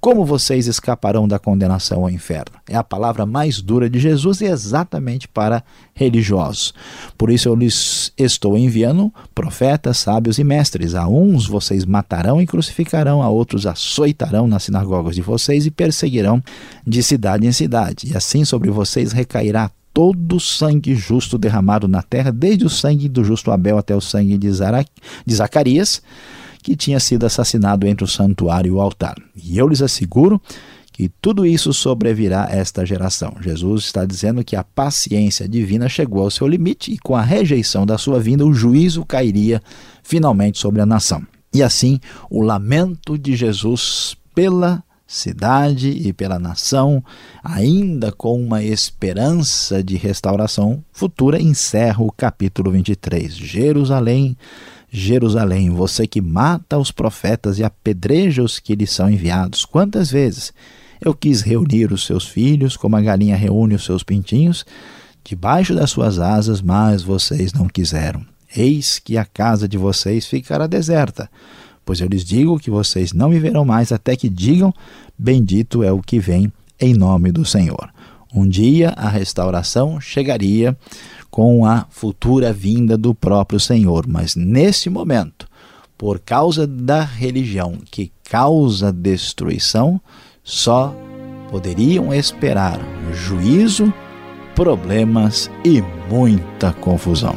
Como 0.00 0.24
vocês 0.24 0.68
escaparão 0.68 1.26
da 1.26 1.40
condenação 1.40 2.02
ao 2.02 2.10
inferno? 2.10 2.56
É 2.68 2.76
a 2.76 2.84
palavra 2.84 3.26
mais 3.26 3.60
dura 3.60 3.90
de 3.90 3.98
Jesus 3.98 4.40
e 4.40 4.44
exatamente 4.44 5.26
para 5.26 5.64
religiosos. 5.92 6.72
Por 7.16 7.30
isso 7.30 7.48
eu 7.48 7.56
lhes 7.56 8.12
estou 8.16 8.56
enviando 8.56 9.12
profetas, 9.34 9.98
sábios 9.98 10.38
e 10.38 10.44
mestres. 10.44 10.94
A 10.94 11.08
uns 11.08 11.48
vocês 11.48 11.84
matarão 11.84 12.40
e 12.40 12.46
crucificarão, 12.46 13.20
a 13.20 13.28
outros 13.28 13.66
açoitarão 13.66 14.46
nas 14.46 14.62
sinagogas 14.62 15.16
de 15.16 15.22
vocês 15.22 15.66
e 15.66 15.70
perseguirão 15.70 16.40
de 16.86 17.02
cidade 17.02 17.48
em 17.48 17.52
cidade. 17.52 18.12
E 18.12 18.16
assim 18.16 18.44
sobre 18.44 18.70
vocês 18.70 19.10
recairá 19.10 19.68
todo 19.92 20.36
o 20.36 20.40
sangue 20.40 20.94
justo 20.94 21.36
derramado 21.36 21.88
na 21.88 22.02
terra, 22.02 22.30
desde 22.30 22.64
o 22.64 22.70
sangue 22.70 23.08
do 23.08 23.24
justo 23.24 23.50
Abel 23.50 23.76
até 23.76 23.96
o 23.96 24.00
sangue 24.00 24.38
de, 24.38 24.48
de 25.26 25.34
Zacarias 25.34 26.00
que 26.62 26.76
tinha 26.76 27.00
sido 27.00 27.24
assassinado 27.24 27.86
entre 27.86 28.04
o 28.04 28.08
santuário 28.08 28.68
e 28.68 28.72
o 28.72 28.80
altar. 28.80 29.16
E 29.36 29.58
eu 29.58 29.68
lhes 29.68 29.82
asseguro 29.82 30.40
que 30.92 31.08
tudo 31.22 31.46
isso 31.46 31.72
sobrevirá 31.72 32.46
a 32.46 32.56
esta 32.56 32.84
geração. 32.84 33.36
Jesus 33.40 33.84
está 33.84 34.04
dizendo 34.04 34.42
que 34.42 34.56
a 34.56 34.64
paciência 34.64 35.48
divina 35.48 35.88
chegou 35.88 36.22
ao 36.22 36.30
seu 36.30 36.48
limite 36.48 36.92
e 36.92 36.98
com 36.98 37.14
a 37.14 37.22
rejeição 37.22 37.86
da 37.86 37.96
sua 37.96 38.18
vinda 38.18 38.44
o 38.44 38.52
juízo 38.52 39.04
cairia 39.04 39.62
finalmente 40.02 40.58
sobre 40.58 40.80
a 40.80 40.86
nação. 40.86 41.24
E 41.54 41.62
assim, 41.62 42.00
o 42.28 42.42
lamento 42.42 43.16
de 43.16 43.36
Jesus 43.36 44.16
pela 44.34 44.82
cidade 45.06 45.88
e 45.88 46.12
pela 46.12 46.38
nação, 46.38 47.02
ainda 47.42 48.12
com 48.12 48.38
uma 48.38 48.62
esperança 48.62 49.82
de 49.82 49.96
restauração 49.96 50.84
futura, 50.92 51.40
encerra 51.40 52.02
o 52.02 52.12
capítulo 52.12 52.70
23. 52.70 53.34
Jerusalém 53.34 54.36
Jerusalém, 54.90 55.70
você 55.70 56.06
que 56.06 56.20
mata 56.20 56.78
os 56.78 56.90
profetas 56.90 57.58
e 57.58 57.64
apedreja 57.64 58.42
os 58.42 58.58
que 58.58 58.74
lhes 58.74 58.90
são 58.90 59.10
enviados. 59.10 59.64
Quantas 59.64 60.10
vezes 60.10 60.52
eu 61.00 61.14
quis 61.14 61.42
reunir 61.42 61.92
os 61.92 62.04
seus 62.04 62.26
filhos, 62.26 62.76
como 62.76 62.96
a 62.96 63.00
galinha 63.00 63.36
reúne 63.36 63.74
os 63.74 63.84
seus 63.84 64.02
pintinhos, 64.02 64.64
debaixo 65.22 65.74
das 65.74 65.90
suas 65.90 66.18
asas, 66.18 66.62
mas 66.62 67.02
vocês 67.02 67.52
não 67.52 67.68
quiseram. 67.68 68.24
Eis 68.56 68.98
que 68.98 69.18
a 69.18 69.24
casa 69.24 69.68
de 69.68 69.76
vocês 69.76 70.26
ficará 70.26 70.66
deserta, 70.66 71.30
pois 71.84 72.00
eu 72.00 72.08
lhes 72.08 72.24
digo 72.24 72.58
que 72.58 72.70
vocês 72.70 73.12
não 73.12 73.30
viverão 73.30 73.64
mais 73.64 73.92
até 73.92 74.16
que 74.16 74.28
digam: 74.28 74.72
Bendito 75.18 75.82
é 75.82 75.92
o 75.92 76.00
que 76.00 76.18
vem 76.18 76.50
em 76.80 76.94
nome 76.94 77.30
do 77.30 77.44
Senhor. 77.44 77.90
Um 78.34 78.46
dia 78.46 78.90
a 78.90 79.08
restauração 79.08 80.00
chegaria 80.00 80.76
com 81.30 81.64
a 81.64 81.86
futura 81.90 82.52
vinda 82.52 82.96
do 82.96 83.14
próprio 83.14 83.60
Senhor. 83.60 84.06
Mas 84.06 84.34
nesse 84.34 84.88
momento, 84.88 85.46
por 85.96 86.18
causa 86.18 86.66
da 86.66 87.02
religião 87.02 87.78
que 87.90 88.12
causa 88.30 88.92
destruição, 88.92 90.00
só 90.42 90.94
poderiam 91.50 92.12
esperar 92.12 92.78
juízo, 93.12 93.92
problemas 94.54 95.50
e 95.64 95.82
muita 96.10 96.72
confusão. 96.72 97.36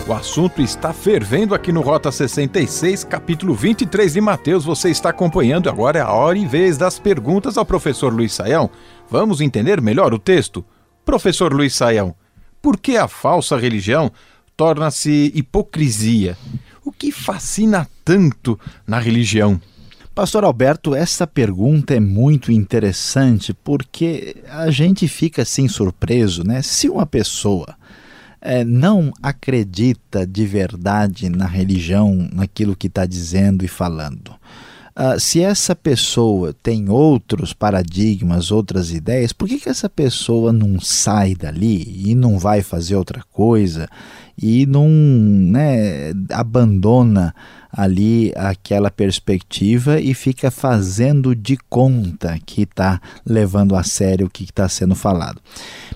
O 0.06 0.12
assunto 0.12 0.62
está 0.62 0.92
fervendo 0.92 1.54
aqui 1.54 1.72
no 1.72 1.80
Rota 1.80 2.12
66, 2.12 3.04
capítulo 3.04 3.54
23 3.54 4.12
de 4.12 4.20
Mateus. 4.20 4.64
Você 4.64 4.90
está 4.90 5.10
acompanhando 5.10 5.68
agora 5.68 5.98
é 5.98 6.02
a 6.02 6.12
hora 6.12 6.38
e 6.38 6.46
vez 6.46 6.76
das 6.76 6.98
perguntas 6.98 7.58
ao 7.58 7.64
professor 7.64 8.12
Luiz 8.12 8.32
Saião. 8.32 8.70
Vamos 9.10 9.40
entender 9.40 9.80
melhor 9.80 10.14
o 10.14 10.18
texto? 10.18 10.64
Professor 11.04 11.52
Luiz 11.52 11.74
Saião, 11.74 12.14
por 12.62 12.78
que 12.78 12.96
a 12.96 13.08
falsa 13.08 13.56
religião 13.56 14.12
torna-se 14.56 15.32
hipocrisia? 15.34 16.36
O 16.84 16.92
que 16.92 17.10
fascina 17.10 17.88
tanto 18.04 18.58
na 18.86 18.98
religião? 18.98 19.60
Pastor 20.14 20.44
Alberto, 20.44 20.94
essa 20.94 21.26
pergunta 21.26 21.92
é 21.92 21.98
muito 21.98 22.52
interessante 22.52 23.52
porque 23.52 24.36
a 24.48 24.70
gente 24.70 25.08
fica 25.08 25.42
assim 25.42 25.66
surpreso, 25.66 26.44
né? 26.44 26.62
Se 26.62 26.88
uma 26.88 27.04
pessoa 27.04 27.74
é, 28.40 28.62
não 28.62 29.12
acredita 29.20 30.24
de 30.24 30.46
verdade 30.46 31.28
na 31.28 31.46
religião, 31.46 32.28
naquilo 32.32 32.76
que 32.76 32.86
está 32.86 33.04
dizendo 33.04 33.64
e 33.64 33.68
falando, 33.68 34.32
uh, 34.96 35.18
se 35.18 35.40
essa 35.40 35.74
pessoa 35.74 36.54
tem 36.62 36.88
outros 36.88 37.52
paradigmas, 37.52 38.50
outras 38.50 38.90
ideias, 38.90 39.32
por 39.32 39.48
que, 39.48 39.58
que 39.58 39.68
essa 39.68 39.88
pessoa 39.88 40.52
não 40.52 40.80
sai 40.80 41.34
dali 41.34 42.02
e 42.08 42.14
não 42.14 42.38
vai 42.38 42.62
fazer 42.62 42.96
outra 42.96 43.22
coisa 43.32 43.88
e 44.36 44.66
não 44.66 44.88
né, 44.88 46.12
abandona 46.30 47.34
ali 47.76 48.32
aquela 48.36 48.90
perspectiva 48.90 50.00
e 50.00 50.14
fica 50.14 50.50
fazendo 50.50 51.34
de 51.34 51.56
conta 51.68 52.38
que 52.44 52.62
está 52.62 53.00
levando 53.26 53.74
a 53.74 53.82
sério 53.82 54.26
o 54.26 54.30
que 54.30 54.44
está 54.44 54.68
sendo 54.68 54.94
falado. 54.94 55.40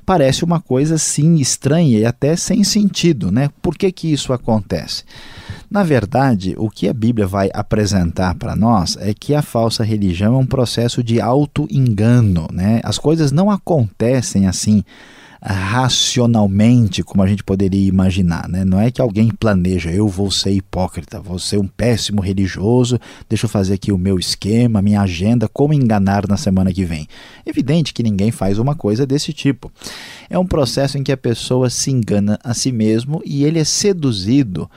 Parece 0.04 0.44
uma 0.44 0.60
coisa 0.60 0.98
sim 0.98 1.36
estranha 1.36 1.98
e 1.98 2.04
até 2.04 2.34
sem 2.34 2.64
sentido, 2.64 3.30
né? 3.30 3.50
Por 3.62 3.76
que, 3.76 3.92
que 3.92 4.12
isso 4.12 4.32
acontece? 4.32 5.04
Na 5.70 5.82
verdade, 5.82 6.54
o 6.56 6.70
que 6.70 6.88
a 6.88 6.94
Bíblia 6.94 7.26
vai 7.26 7.50
apresentar 7.52 8.34
para 8.36 8.56
nós 8.56 8.96
é 9.00 9.12
que 9.12 9.34
a 9.34 9.42
falsa 9.42 9.84
religião 9.84 10.34
é 10.34 10.38
um 10.38 10.46
processo 10.46 11.02
de 11.02 11.20
auto-engano, 11.20 12.48
né? 12.50 12.80
As 12.82 12.98
coisas 12.98 13.30
não 13.30 13.50
acontecem 13.50 14.46
assim 14.46 14.82
racionalmente 15.40 17.02
como 17.02 17.22
a 17.22 17.26
gente 17.26 17.44
poderia 17.44 17.86
imaginar. 17.86 18.48
Né? 18.48 18.64
Não 18.64 18.80
é 18.80 18.90
que 18.90 19.00
alguém 19.00 19.28
planeja, 19.28 19.90
eu 19.90 20.08
vou 20.08 20.30
ser 20.30 20.50
hipócrita, 20.50 21.20
vou 21.20 21.38
ser 21.38 21.58
um 21.58 21.66
péssimo 21.66 22.20
religioso, 22.20 22.98
deixa 23.28 23.46
eu 23.46 23.50
fazer 23.50 23.74
aqui 23.74 23.92
o 23.92 23.98
meu 23.98 24.18
esquema, 24.18 24.82
minha 24.82 25.00
agenda, 25.00 25.48
como 25.48 25.72
enganar 25.72 26.26
na 26.26 26.36
semana 26.36 26.72
que 26.72 26.84
vem. 26.84 27.06
Evidente 27.46 27.94
que 27.94 28.02
ninguém 28.02 28.30
faz 28.30 28.58
uma 28.58 28.74
coisa 28.74 29.06
desse 29.06 29.32
tipo. 29.32 29.70
É 30.28 30.38
um 30.38 30.46
processo 30.46 30.98
em 30.98 31.04
que 31.04 31.12
a 31.12 31.16
pessoa 31.16 31.70
se 31.70 31.90
engana 31.90 32.38
a 32.42 32.52
si 32.52 32.72
mesmo 32.72 33.22
e 33.24 33.44
ele 33.44 33.58
é 33.60 33.64
seduzido 33.64 34.68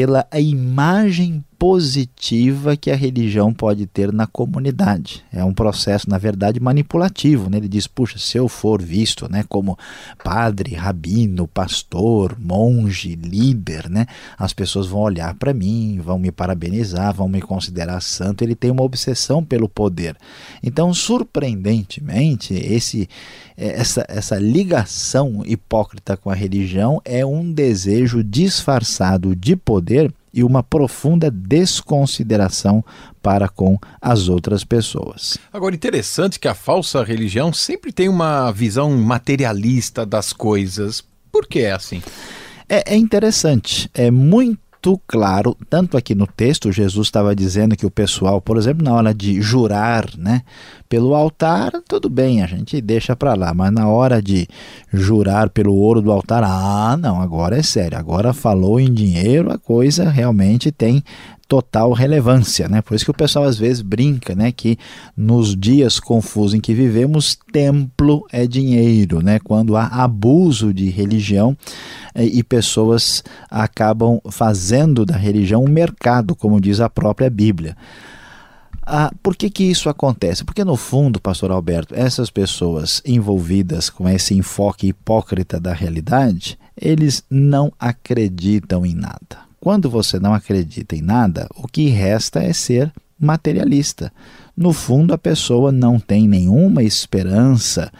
pela 0.00 0.26
imagem 0.32 1.44
positiva 1.60 2.74
que 2.74 2.90
a 2.90 2.96
religião 2.96 3.52
pode 3.52 3.86
ter 3.86 4.10
na 4.14 4.26
comunidade. 4.26 5.22
É 5.30 5.44
um 5.44 5.52
processo, 5.52 6.08
na 6.08 6.16
verdade, 6.16 6.58
manipulativo. 6.58 7.50
Né? 7.50 7.58
Ele 7.58 7.68
diz: 7.68 7.86
puxa, 7.86 8.18
se 8.18 8.38
eu 8.38 8.48
for 8.48 8.80
visto 8.80 9.30
né, 9.30 9.44
como 9.46 9.78
padre, 10.24 10.74
rabino, 10.74 11.46
pastor, 11.46 12.34
monge, 12.40 13.14
líder, 13.14 13.90
né, 13.90 14.06
as 14.38 14.54
pessoas 14.54 14.86
vão 14.86 15.02
olhar 15.02 15.34
para 15.34 15.52
mim, 15.52 16.00
vão 16.02 16.18
me 16.18 16.32
parabenizar, 16.32 17.12
vão 17.12 17.28
me 17.28 17.42
considerar 17.42 18.00
santo. 18.00 18.42
Ele 18.42 18.54
tem 18.54 18.70
uma 18.70 18.82
obsessão 18.82 19.44
pelo 19.44 19.68
poder. 19.68 20.16
Então, 20.62 20.94
surpreendentemente, 20.94 22.54
esse, 22.54 23.06
é, 23.54 23.78
essa, 23.78 24.06
essa 24.08 24.38
ligação 24.38 25.42
hipócrita 25.44 26.16
com 26.16 26.30
a 26.30 26.34
religião 26.34 27.02
é 27.04 27.24
um 27.26 27.52
desejo 27.52 28.24
disfarçado 28.24 29.36
de 29.36 29.54
poder 29.54 30.10
e 30.32 30.44
uma 30.44 30.62
profunda 30.62 31.30
desconsideração 31.30 32.84
para 33.22 33.48
com 33.48 33.78
as 34.00 34.28
outras 34.28 34.64
pessoas. 34.64 35.38
Agora, 35.52 35.74
interessante 35.74 36.38
que 36.38 36.48
a 36.48 36.54
falsa 36.54 37.02
religião 37.02 37.52
sempre 37.52 37.92
tem 37.92 38.08
uma 38.08 38.50
visão 38.50 38.90
materialista 38.96 40.06
das 40.06 40.32
coisas. 40.32 41.04
Por 41.30 41.46
que 41.46 41.60
é 41.60 41.72
assim? 41.72 42.02
É, 42.68 42.94
é 42.94 42.96
interessante. 42.96 43.90
É 43.92 44.10
muito 44.10 44.69
muito 44.80 44.98
claro, 45.06 45.54
tanto 45.68 45.96
aqui 45.96 46.14
no 46.14 46.26
texto, 46.26 46.72
Jesus 46.72 47.08
estava 47.08 47.36
dizendo 47.36 47.76
que 47.76 47.84
o 47.84 47.90
pessoal, 47.90 48.40
por 48.40 48.56
exemplo, 48.56 48.82
na 48.82 48.94
hora 48.94 49.12
de 49.12 49.40
jurar 49.42 50.06
né, 50.16 50.42
pelo 50.88 51.14
altar, 51.14 51.70
tudo 51.86 52.08
bem, 52.08 52.42
a 52.42 52.46
gente 52.46 52.80
deixa 52.80 53.14
para 53.14 53.34
lá, 53.34 53.52
mas 53.52 53.70
na 53.72 53.88
hora 53.88 54.22
de 54.22 54.48
jurar 54.90 55.50
pelo 55.50 55.74
ouro 55.74 56.00
do 56.00 56.10
altar, 56.10 56.42
ah, 56.44 56.96
não, 56.96 57.20
agora 57.20 57.58
é 57.58 57.62
sério, 57.62 57.98
agora 57.98 58.32
falou 58.32 58.80
em 58.80 58.92
dinheiro, 58.92 59.52
a 59.52 59.58
coisa 59.58 60.08
realmente 60.08 60.72
tem 60.72 61.04
total 61.50 61.92
relevância, 61.92 62.68
né? 62.68 62.80
Por 62.80 62.94
isso 62.94 63.04
que 63.04 63.10
o 63.10 63.14
pessoal 63.14 63.44
às 63.44 63.58
vezes 63.58 63.82
brinca, 63.82 64.36
né, 64.36 64.52
que 64.52 64.78
nos 65.16 65.56
dias 65.56 65.98
confusos 65.98 66.54
em 66.54 66.60
que 66.60 66.72
vivemos, 66.72 67.36
templo 67.52 68.24
é 68.30 68.46
dinheiro, 68.46 69.20
né? 69.20 69.40
Quando 69.40 69.76
há 69.76 69.86
abuso 69.86 70.72
de 70.72 70.88
religião 70.90 71.58
eh, 72.14 72.24
e 72.24 72.44
pessoas 72.44 73.24
acabam 73.50 74.20
fazendo 74.30 75.04
da 75.04 75.16
religião 75.16 75.64
um 75.64 75.68
mercado, 75.68 76.36
como 76.36 76.60
diz 76.60 76.78
a 76.78 76.88
própria 76.88 77.28
Bíblia. 77.28 77.76
Ah, 78.86 79.10
por 79.20 79.34
que, 79.34 79.50
que 79.50 79.64
isso 79.64 79.88
acontece? 79.88 80.44
Porque, 80.44 80.64
no 80.64 80.76
fundo, 80.76 81.20
Pastor 81.20 81.50
Alberto, 81.50 81.96
essas 81.96 82.30
pessoas 82.30 83.02
envolvidas 83.04 83.90
com 83.90 84.08
esse 84.08 84.34
enfoque 84.34 84.86
hipócrita 84.86 85.58
da 85.58 85.72
realidade, 85.72 86.56
eles 86.80 87.24
não 87.28 87.72
acreditam 87.78 88.86
em 88.86 88.94
nada. 88.94 89.49
Quando 89.60 89.90
você 89.90 90.18
não 90.18 90.32
acredita 90.32 90.96
em 90.96 91.02
nada, 91.02 91.46
o 91.54 91.68
que 91.68 91.88
resta 91.88 92.42
é 92.42 92.50
ser 92.50 92.90
materialista. 93.18 94.10
No 94.56 94.72
fundo, 94.72 95.12
a 95.12 95.18
pessoa 95.18 95.70
não 95.70 96.00
tem 96.00 96.26
nenhuma 96.26 96.82
esperança 96.82 97.92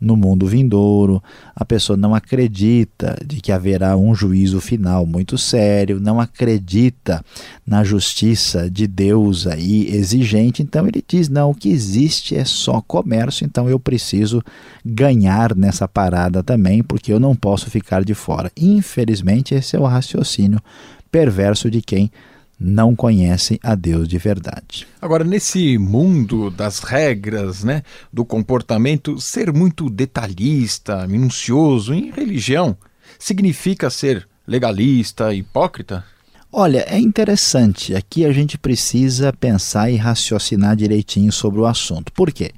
no 0.00 0.16
mundo 0.16 0.46
vindouro, 0.46 1.20
a 1.56 1.64
pessoa 1.64 1.96
não 1.96 2.14
acredita 2.14 3.18
de 3.26 3.40
que 3.40 3.50
haverá 3.50 3.96
um 3.96 4.14
juízo 4.14 4.60
final 4.60 5.04
muito 5.04 5.36
sério, 5.36 5.98
não 5.98 6.20
acredita 6.20 7.24
na 7.66 7.82
justiça 7.82 8.70
de 8.70 8.86
Deus 8.86 9.46
aí 9.46 9.88
exigente, 9.88 10.62
então 10.62 10.86
ele 10.86 11.02
diz: 11.06 11.28
não, 11.28 11.50
o 11.50 11.54
que 11.54 11.68
existe 11.68 12.36
é 12.36 12.44
só 12.44 12.80
comércio, 12.80 13.44
então 13.44 13.68
eu 13.68 13.80
preciso 13.80 14.40
ganhar 14.84 15.56
nessa 15.56 15.88
parada 15.88 16.44
também, 16.44 16.80
porque 16.80 17.12
eu 17.12 17.18
não 17.18 17.34
posso 17.34 17.68
ficar 17.68 18.04
de 18.04 18.14
fora. 18.14 18.52
Infelizmente, 18.56 19.54
esse 19.54 19.74
é 19.74 19.80
o 19.80 19.84
raciocínio 19.84 20.60
perverso 21.10 21.70
de 21.70 21.82
quem 21.82 22.10
não 22.58 22.96
conhece 22.96 23.60
a 23.62 23.74
Deus 23.74 24.08
de 24.08 24.18
verdade. 24.18 24.86
Agora, 25.00 25.22
nesse 25.22 25.78
mundo 25.78 26.50
das 26.50 26.80
regras, 26.80 27.62
né, 27.62 27.82
do 28.12 28.24
comportamento, 28.24 29.20
ser 29.20 29.52
muito 29.52 29.88
detalhista, 29.88 31.06
minucioso 31.06 31.94
em 31.94 32.10
religião, 32.10 32.76
significa 33.18 33.88
ser 33.90 34.26
legalista, 34.46 35.32
hipócrita? 35.32 36.04
Olha, 36.50 36.84
é 36.88 36.98
interessante. 36.98 37.94
Aqui 37.94 38.24
a 38.24 38.32
gente 38.32 38.58
precisa 38.58 39.32
pensar 39.32 39.90
e 39.90 39.96
raciocinar 39.96 40.74
direitinho 40.74 41.30
sobre 41.30 41.60
o 41.60 41.66
assunto. 41.66 42.10
Por 42.12 42.32
quê? 42.32 42.52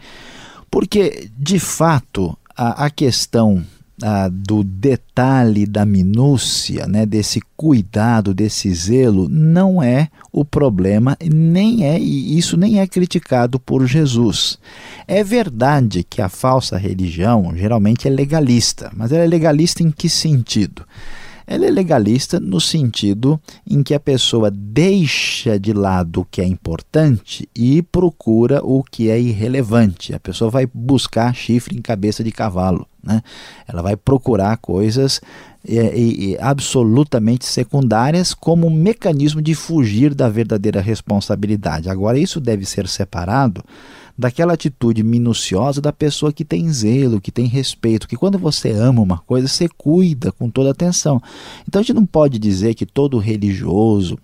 Porque, 0.70 1.28
de 1.36 1.58
fato, 1.58 2.38
a, 2.56 2.86
a 2.86 2.90
questão 2.90 3.64
ah, 4.02 4.28
do 4.30 4.64
detalhe, 4.64 5.66
da 5.66 5.84
minúcia, 5.84 6.86
né, 6.86 7.04
desse 7.04 7.40
cuidado, 7.56 8.32
desse 8.32 8.72
zelo, 8.72 9.28
não 9.28 9.82
é 9.82 10.08
o 10.32 10.44
problema, 10.44 11.16
nem 11.22 11.84
é 11.84 11.98
e 11.98 12.38
isso 12.38 12.56
nem 12.56 12.80
é 12.80 12.86
criticado 12.86 13.60
por 13.60 13.86
Jesus. 13.86 14.58
É 15.06 15.22
verdade 15.22 16.02
que 16.02 16.22
a 16.22 16.28
falsa 16.28 16.78
religião 16.78 17.52
geralmente 17.54 18.08
é 18.08 18.10
legalista, 18.10 18.90
mas 18.94 19.12
ela 19.12 19.24
é 19.24 19.26
legalista 19.26 19.82
em 19.82 19.90
que 19.90 20.08
sentido? 20.08 20.84
Ela 21.46 21.66
é 21.66 21.70
legalista 21.70 22.38
no 22.38 22.60
sentido 22.60 23.40
em 23.68 23.82
que 23.82 23.92
a 23.92 23.98
pessoa 23.98 24.52
deixa 24.52 25.58
de 25.58 25.72
lado 25.72 26.20
o 26.20 26.24
que 26.24 26.40
é 26.40 26.46
importante 26.46 27.48
e 27.56 27.82
procura 27.82 28.64
o 28.64 28.84
que 28.84 29.10
é 29.10 29.20
irrelevante. 29.20 30.14
A 30.14 30.20
pessoa 30.20 30.48
vai 30.48 30.64
buscar 30.72 31.34
chifre 31.34 31.76
em 31.76 31.82
cabeça 31.82 32.22
de 32.22 32.30
cavalo. 32.30 32.86
Né? 33.02 33.22
Ela 33.66 33.82
vai 33.82 33.96
procurar 33.96 34.56
coisas 34.58 35.20
e, 35.66 36.32
e, 36.32 36.38
absolutamente 36.40 37.44
secundárias 37.44 38.32
como 38.32 38.66
um 38.66 38.74
mecanismo 38.74 39.42
de 39.42 39.54
fugir 39.54 40.14
da 40.14 40.28
verdadeira 40.28 40.80
responsabilidade. 40.80 41.90
Agora, 41.90 42.18
isso 42.18 42.40
deve 42.40 42.64
ser 42.64 42.88
separado 42.88 43.62
daquela 44.20 44.52
atitude 44.52 45.02
minuciosa 45.02 45.80
da 45.80 45.92
pessoa 45.92 46.32
que 46.32 46.44
tem 46.44 46.70
zelo, 46.70 47.20
que 47.20 47.32
tem 47.32 47.46
respeito, 47.46 48.06
que 48.06 48.16
quando 48.16 48.38
você 48.38 48.70
ama 48.70 49.00
uma 49.00 49.18
coisa, 49.18 49.48
você 49.48 49.66
cuida 49.66 50.30
com 50.30 50.50
toda 50.50 50.70
atenção. 50.70 51.22
Então 51.66 51.80
a 51.80 51.82
gente 51.82 51.94
não 51.94 52.04
pode 52.04 52.38
dizer 52.38 52.74
que 52.74 52.84
todo 52.84 53.18
religioso 53.18 54.18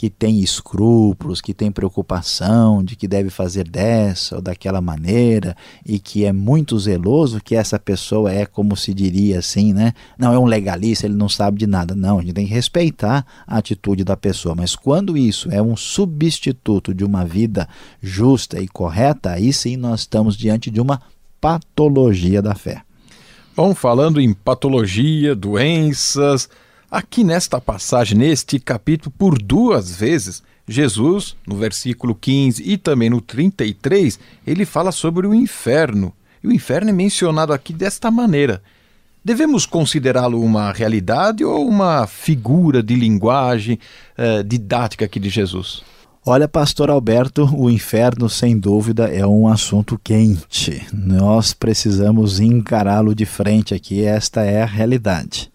que 0.00 0.08
tem 0.08 0.40
escrúpulos, 0.40 1.42
que 1.42 1.52
tem 1.52 1.70
preocupação 1.70 2.82
de 2.82 2.96
que 2.96 3.06
deve 3.06 3.28
fazer 3.28 3.68
dessa 3.68 4.36
ou 4.36 4.40
daquela 4.40 4.80
maneira 4.80 5.54
e 5.84 5.98
que 5.98 6.24
é 6.24 6.32
muito 6.32 6.78
zeloso, 6.78 7.38
que 7.38 7.54
essa 7.54 7.78
pessoa 7.78 8.32
é 8.32 8.46
como 8.46 8.74
se 8.78 8.94
diria 8.94 9.40
assim, 9.40 9.74
né? 9.74 9.92
Não, 10.16 10.32
é 10.32 10.38
um 10.38 10.46
legalista, 10.46 11.04
ele 11.04 11.16
não 11.16 11.28
sabe 11.28 11.58
de 11.58 11.66
nada. 11.66 11.94
Não, 11.94 12.18
a 12.18 12.22
gente 12.22 12.32
tem 12.32 12.46
que 12.46 12.54
respeitar 12.54 13.26
a 13.46 13.58
atitude 13.58 14.02
da 14.02 14.16
pessoa, 14.16 14.54
mas 14.54 14.74
quando 14.74 15.18
isso 15.18 15.50
é 15.52 15.60
um 15.60 15.76
substituto 15.76 16.94
de 16.94 17.04
uma 17.04 17.26
vida 17.26 17.68
justa 18.00 18.58
e 18.58 18.66
correta, 18.66 19.32
aí 19.32 19.52
sim 19.52 19.76
nós 19.76 20.00
estamos 20.00 20.34
diante 20.34 20.70
de 20.70 20.80
uma 20.80 21.02
patologia 21.38 22.40
da 22.40 22.54
fé. 22.54 22.80
Bom, 23.54 23.74
falando 23.74 24.18
em 24.18 24.32
patologia, 24.32 25.34
doenças, 25.34 26.48
Aqui 26.90 27.22
nesta 27.22 27.60
passagem, 27.60 28.18
neste 28.18 28.58
capítulo, 28.58 29.14
por 29.16 29.40
duas 29.40 29.94
vezes, 29.94 30.42
Jesus, 30.66 31.36
no 31.46 31.54
versículo 31.54 32.16
15 32.16 32.68
e 32.68 32.76
também 32.76 33.08
no 33.08 33.20
33, 33.20 34.18
ele 34.44 34.64
fala 34.64 34.90
sobre 34.90 35.24
o 35.24 35.32
inferno. 35.32 36.12
E 36.42 36.48
o 36.48 36.52
inferno 36.52 36.90
é 36.90 36.92
mencionado 36.92 37.52
aqui 37.52 37.72
desta 37.72 38.10
maneira. 38.10 38.60
Devemos 39.24 39.66
considerá-lo 39.66 40.42
uma 40.42 40.72
realidade 40.72 41.44
ou 41.44 41.64
uma 41.68 42.08
figura 42.08 42.82
de 42.82 42.96
linguagem 42.96 43.78
eh, 44.18 44.42
didática 44.42 45.04
aqui 45.04 45.20
de 45.20 45.28
Jesus? 45.28 45.84
Olha, 46.26 46.48
pastor 46.48 46.90
Alberto, 46.90 47.48
o 47.56 47.70
inferno 47.70 48.28
sem 48.28 48.58
dúvida 48.58 49.06
é 49.06 49.24
um 49.24 49.46
assunto 49.46 49.96
quente. 50.02 50.84
Nós 50.92 51.52
precisamos 51.52 52.40
encará-lo 52.40 53.14
de 53.14 53.24
frente 53.24 53.74
aqui, 53.74 54.02
esta 54.02 54.42
é 54.42 54.60
a 54.62 54.66
realidade. 54.66 55.52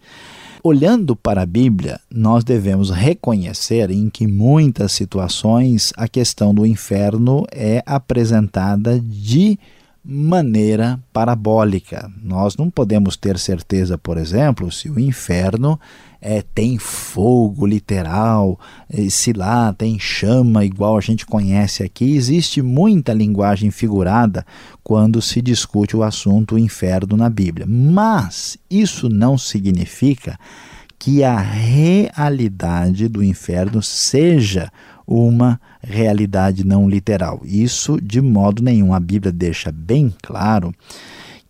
Olhando 0.68 1.14
para 1.14 1.42
a 1.42 1.46
Bíblia, 1.46 2.00
nós 2.10 2.42
devemos 2.42 2.90
reconhecer 2.90 3.88
em 3.88 4.10
que 4.10 4.26
muitas 4.26 4.90
situações 4.90 5.92
a 5.96 6.08
questão 6.08 6.52
do 6.52 6.66
inferno 6.66 7.44
é 7.52 7.84
apresentada 7.86 8.98
de 8.98 9.56
maneira 10.08 11.00
parabólica. 11.12 12.08
Nós 12.22 12.56
não 12.56 12.70
podemos 12.70 13.16
ter 13.16 13.38
certeza, 13.38 13.98
por 13.98 14.16
exemplo, 14.16 14.70
se 14.70 14.88
o 14.88 15.00
inferno 15.00 15.80
é, 16.20 16.42
tem 16.54 16.78
fogo 16.78 17.66
literal, 17.66 18.58
se 19.10 19.32
lá 19.32 19.72
tem 19.72 19.98
chama 19.98 20.64
igual 20.64 20.96
a 20.96 21.00
gente 21.00 21.26
conhece 21.26 21.82
aqui. 21.82 22.14
Existe 22.14 22.62
muita 22.62 23.12
linguagem 23.12 23.72
figurada 23.72 24.46
quando 24.82 25.20
se 25.20 25.42
discute 25.42 25.96
o 25.96 26.04
assunto 26.04 26.56
inferno 26.56 27.16
na 27.16 27.28
Bíblia. 27.28 27.66
Mas 27.68 28.56
isso 28.70 29.08
não 29.08 29.36
significa 29.36 30.38
que 30.98 31.22
a 31.22 31.38
realidade 31.38 33.08
do 33.08 33.22
inferno 33.22 33.82
seja 33.82 34.70
uma 35.06 35.60
realidade 35.80 36.64
não 36.64 36.88
literal. 36.88 37.40
Isso 37.44 38.00
de 38.00 38.20
modo 38.20 38.62
nenhum. 38.62 38.92
A 38.92 39.00
Bíblia 39.00 39.32
deixa 39.32 39.70
bem 39.70 40.12
claro 40.22 40.74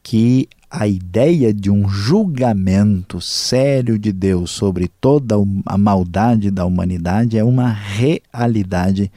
que 0.02 0.48
a 0.70 0.86
ideia 0.86 1.54
de 1.54 1.70
um 1.70 1.88
julgamento 1.88 3.20
sério 3.20 3.98
de 3.98 4.12
Deus 4.12 4.50
sobre 4.50 4.88
toda 4.88 5.36
a 5.64 5.78
maldade 5.78 6.50
da 6.50 6.66
humanidade 6.66 7.38
é 7.38 7.44
uma 7.44 7.70
realidade 7.70 9.10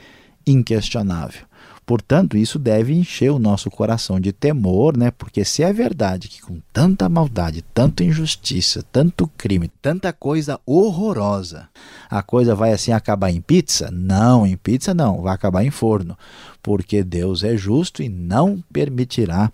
inquestionável. 0.48 1.49
Portanto, 1.90 2.38
isso 2.38 2.60
deve 2.60 2.94
encher 2.94 3.32
o 3.32 3.40
nosso 3.40 3.68
coração 3.72 4.20
de 4.20 4.32
temor, 4.32 4.96
né? 4.96 5.10
Porque 5.10 5.44
se 5.44 5.64
é 5.64 5.74
verdade 5.74 6.28
que 6.28 6.40
com 6.40 6.62
tanta 6.72 7.10
maldade, 7.10 7.64
tanta 7.74 8.04
injustiça, 8.04 8.86
tanto 8.92 9.28
crime, 9.36 9.72
tanta 9.82 10.14
coisa 10.14 10.60
horrorosa, 10.68 11.68
a 12.08 12.22
coisa 12.22 12.54
vai 12.54 12.74
assim 12.74 12.92
acabar 12.92 13.32
em 13.32 13.42
pizza? 13.42 13.90
Não, 13.90 14.46
em 14.46 14.56
pizza 14.56 14.94
não, 14.94 15.24
vai 15.24 15.34
acabar 15.34 15.66
em 15.66 15.72
forno, 15.72 16.16
porque 16.62 17.04
Deus 17.04 17.44
é 17.44 17.58
justo 17.58 18.04
e 18.04 18.08
não 18.08 18.64
permitirá 18.72 19.52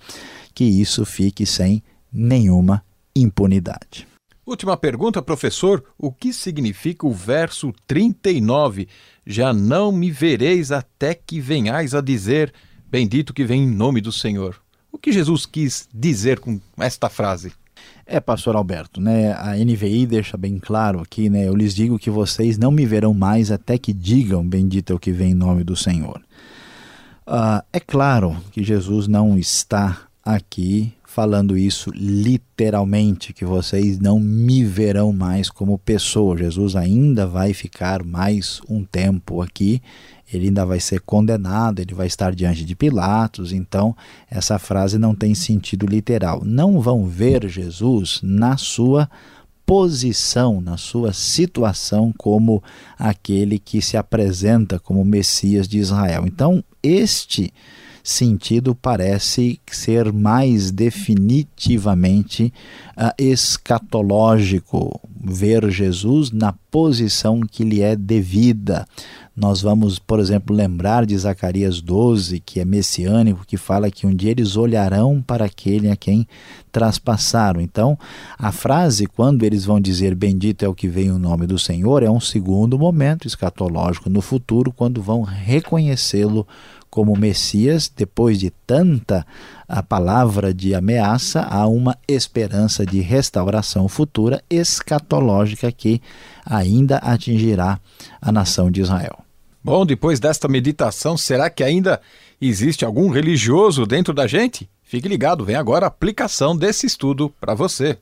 que 0.54 0.66
isso 0.66 1.06
fique 1.06 1.46
sem 1.46 1.82
nenhuma 2.12 2.84
impunidade. 3.16 4.06
Última 4.46 4.78
pergunta, 4.78 5.22
professor: 5.22 5.84
o 5.98 6.12
que 6.12 6.32
significa 6.32 7.08
o 7.08 7.12
verso 7.12 7.74
39? 7.88 8.88
Já 9.26 9.52
não 9.52 9.92
me 9.92 10.12
vereis 10.12 10.72
até 10.72 11.16
que 11.16 11.40
venhais 11.40 11.96
a 11.96 12.02
dizer: 12.02 12.54
Bendito 12.88 13.34
que 13.34 13.44
vem 13.44 13.64
em 13.64 13.72
nome 13.72 14.02
do 14.02 14.12
Senhor. 14.12 14.62
O 14.92 15.00
que 15.00 15.12
Jesus 15.12 15.46
quis 15.46 15.90
dizer 15.94 16.40
com 16.40 16.62
esta 16.78 17.10
frase? 17.10 17.52
É, 18.06 18.20
pastor 18.20 18.56
Alberto, 18.56 19.02
né? 19.02 19.34
A 19.34 19.56
NVI 19.56 20.06
deixa 20.06 20.38
bem 20.38 20.60
claro 20.60 21.02
aqui, 21.02 21.28
né? 21.28 21.48
Eu 21.48 21.56
lhes 21.56 21.74
digo 21.74 21.98
que 21.98 22.10
vocês 22.10 22.58
não 22.58 22.72
me 22.72 22.86
verão 22.86 23.16
mais 23.16 23.52
até 23.52 23.80
que 23.80 23.92
digam: 23.92 24.48
Bendito 24.48 24.94
é 24.94 24.96
o 24.96 25.00
que 25.00 25.12
vem 25.12 25.32
em 25.32 25.36
nome 25.36 25.64
do 25.64 25.76
Senhor. 25.76 26.22
Uh, 27.28 27.66
é 27.74 27.80
claro 27.80 28.38
que 28.52 28.64
Jesus 28.64 29.08
não 29.08 29.40
está 29.40 30.04
aqui 30.24 30.94
falando 31.16 31.58
isso 31.58 31.92
literalmente, 31.96 33.32
que 33.32 33.46
vocês 33.46 33.98
não 33.98 34.20
me 34.20 34.66
verão 34.66 35.14
mais 35.14 35.50
como 35.50 35.78
pessoa. 35.78 36.38
Jesus 36.38 36.76
ainda 36.76 37.26
vai 37.26 37.54
ficar 37.54 38.04
mais 38.04 38.60
um 38.68 38.84
tempo 38.84 39.42
aqui, 39.42 39.82
ele 40.32 40.48
ainda 40.48 40.66
vai 40.66 40.82
ser 40.82 41.00
condenado, 41.00 41.80
ele 41.80 41.94
vai 41.94 42.06
estar 42.06 42.36
diante 42.36 42.66
de 42.66 42.76
Pilatos, 42.76 43.54
então 43.54 43.96
essa 44.30 44.60
frase 44.60 44.98
não 44.98 45.16
tem 45.16 45.34
sentido 45.34 45.88
literal. 45.88 46.42
Não 46.44 46.82
vão 46.82 47.06
ver 47.06 47.48
Jesus 47.48 48.20
na 48.22 48.58
sua 48.58 49.10
posição, 49.66 50.60
na 50.60 50.76
sua 50.76 51.14
situação 51.14 52.14
como 52.18 52.62
aquele 53.00 53.58
que 53.58 53.82
se 53.82 53.96
apresenta 53.96 54.80
como 54.80 55.06
Messias 55.06 55.66
de 55.66 55.78
Israel. 55.78 56.26
Então, 56.28 56.62
este 56.84 57.54
sentido 58.06 58.76
parece 58.76 59.60
ser 59.66 60.14
mais 60.14 60.70
definitivamente 60.70 62.54
uh, 62.96 63.12
escatológico, 63.18 65.02
ver 65.10 65.72
Jesus 65.72 66.30
na 66.30 66.54
posição 66.70 67.42
que 67.42 67.64
lhe 67.64 67.82
é 67.82 67.96
devida. 67.96 68.86
Nós 69.36 69.62
vamos, 69.62 70.00
por 70.00 70.20
exemplo, 70.20 70.56
lembrar 70.56 71.06
de 71.06 71.18
Zacarias 71.18 71.82
12, 71.82 72.40
que 72.40 72.60
é 72.60 72.66
messiânico, 72.66 73.44
que 73.46 73.58
fala 73.58 73.92
que 73.92 74.08
um 74.08 74.16
dia 74.16 74.32
eles 74.32 74.56
olharão 74.56 75.22
para 75.22 75.44
aquele 75.44 75.90
a 75.90 75.96
quem 75.96 76.26
traspassaram. 76.72 77.60
Então, 77.60 77.98
a 78.38 78.52
frase, 78.52 79.08
quando 79.08 79.44
eles 79.44 79.66
vão 79.66 79.82
dizer 79.82 80.16
bendito 80.16 80.64
é 80.64 80.68
o 80.70 80.76
que 80.76 80.88
vem 80.88 81.12
o 81.12 81.20
nome 81.20 81.48
do 81.48 81.60
Senhor, 81.60 82.02
é 82.02 82.10
um 82.10 82.20
segundo 82.20 82.80
momento 82.80 83.28
escatológico 83.28 84.10
no 84.10 84.22
futuro, 84.22 84.72
quando 84.72 85.02
vão 85.02 85.22
reconhecê-lo 85.22 86.48
como 86.96 87.14
Messias, 87.14 87.92
depois 87.94 88.40
de 88.40 88.50
tanta 88.50 89.28
a 89.68 89.84
palavra 89.84 90.54
de 90.54 90.74
ameaça, 90.74 91.42
há 91.42 91.68
uma 91.68 91.98
esperança 92.08 92.86
de 92.86 93.02
restauração 93.02 93.90
futura 93.90 94.42
escatológica 94.50 95.70
que 95.74 96.02
ainda 96.46 96.96
atingirá 97.00 97.82
a 98.22 98.32
nação 98.32 98.72
de 98.72 98.80
Israel. 98.80 99.18
Bom, 99.62 99.86
depois 99.86 100.22
desta 100.22 100.48
meditação, 100.48 101.18
será 101.18 101.50
que 101.50 101.66
ainda 101.66 102.00
existe 102.40 102.86
algum 102.86 103.10
religioso 103.10 103.86
dentro 103.86 104.14
da 104.14 104.26
gente? 104.26 104.70
Fique 104.82 105.10
ligado, 105.10 105.44
vem 105.44 105.58
agora 105.58 105.86
a 105.86 105.90
aplicação 105.90 106.56
desse 106.56 106.86
estudo 106.86 107.30
para 107.42 107.54
você. 107.54 107.98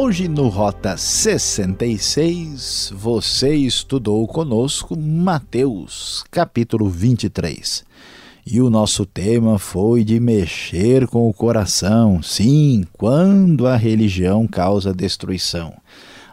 Hoje 0.00 0.28
no 0.28 0.46
Rota 0.46 0.96
66, 0.96 2.92
você 2.94 3.52
estudou 3.56 4.28
conosco 4.28 4.96
Mateus, 4.96 6.24
capítulo 6.30 6.88
23. 6.88 7.84
E 8.46 8.60
o 8.60 8.70
nosso 8.70 9.04
tema 9.04 9.58
foi 9.58 10.04
de 10.04 10.20
mexer 10.20 11.08
com 11.08 11.28
o 11.28 11.34
coração, 11.34 12.22
sim, 12.22 12.84
quando 12.92 13.66
a 13.66 13.74
religião 13.74 14.46
causa 14.46 14.94
destruição. 14.94 15.74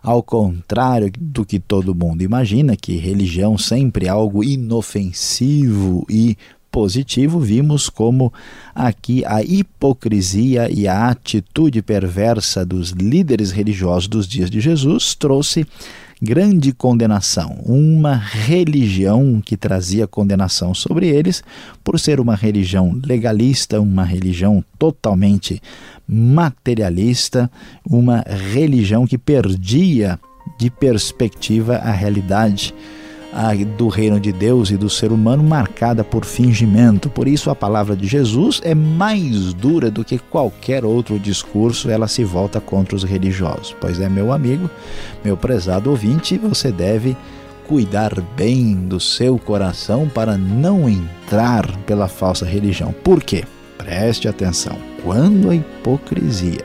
Ao 0.03 0.21
contrário 0.21 1.11
do 1.19 1.43
que 1.43 1.59
todo 1.59 1.95
mundo 1.95 2.21
imagina, 2.21 2.75
que 2.75 2.95
religião 2.97 3.57
sempre 3.57 4.05
é 4.05 4.09
algo 4.09 4.43
inofensivo 4.43 6.05
e 6.07 6.37
positivo, 6.75 7.39
vimos 7.39 7.87
como 7.87 8.33
aqui 8.75 9.23
a 9.23 9.41
hipocrisia 9.41 10.69
e 10.69 10.89
a 10.89 11.07
atitude 11.07 11.81
perversa 11.81 12.65
dos 12.65 12.89
líderes 12.89 13.49
religiosos 13.49 14.09
dos 14.09 14.27
dias 14.27 14.49
de 14.49 14.59
Jesus 14.59 15.15
trouxe 15.15 15.65
grande 16.21 16.73
condenação, 16.73 17.61
uma 17.65 18.13
religião 18.13 19.41
que 19.41 19.55
trazia 19.55 20.05
condenação 20.05 20.73
sobre 20.73 21.07
eles 21.07 21.41
por 21.81 21.97
ser 21.97 22.19
uma 22.19 22.35
religião 22.35 22.99
legalista, 23.05 23.79
uma 23.79 24.03
religião 24.03 24.61
totalmente 24.77 25.61
materialista, 26.05 27.49
uma 27.89 28.21
religião 28.51 29.07
que 29.07 29.17
perdia 29.17 30.19
de 30.59 30.69
perspectiva 30.69 31.77
a 31.77 31.91
realidade 31.91 32.73
do 33.77 33.89
reino 33.89 34.19
de 34.19 34.31
Deus 34.31 34.69
e 34.69 34.77
do 34.77 34.89
ser 34.89 35.11
humano 35.11 35.43
marcada 35.43 36.03
por 36.03 36.23
fingimento. 36.23 37.09
Por 37.09 37.27
isso, 37.27 37.49
a 37.49 37.55
palavra 37.55 37.95
de 37.95 38.07
Jesus 38.07 38.61
é 38.63 38.73
mais 38.73 39.53
dura 39.53 39.91
do 39.91 40.05
que 40.05 40.17
qualquer 40.17 40.85
outro 40.85 41.19
discurso, 41.19 41.89
ela 41.89 42.07
se 42.07 42.23
volta 42.23 42.61
contra 42.61 42.95
os 42.95 43.03
religiosos. 43.03 43.75
Pois 43.79 43.99
é, 43.99 44.07
meu 44.07 44.31
amigo, 44.31 44.69
meu 45.23 45.35
prezado 45.35 45.89
ouvinte, 45.89 46.37
você 46.37 46.71
deve 46.71 47.17
cuidar 47.67 48.13
bem 48.37 48.75
do 48.75 48.99
seu 48.99 49.37
coração 49.37 50.07
para 50.07 50.37
não 50.37 50.87
entrar 50.87 51.65
pela 51.79 52.07
falsa 52.07 52.45
religião. 52.45 52.93
Por 53.03 53.21
quê? 53.21 53.43
Preste 53.77 54.27
atenção. 54.27 54.77
Quando 55.03 55.49
a 55.49 55.55
hipocrisia 55.55 56.63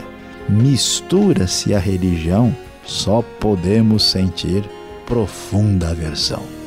mistura-se 0.48 1.74
à 1.74 1.78
religião, 1.78 2.54
só 2.84 3.22
podemos 3.40 4.04
sentir 4.04 4.62
profunda 5.04 5.90
aversão. 5.90 6.59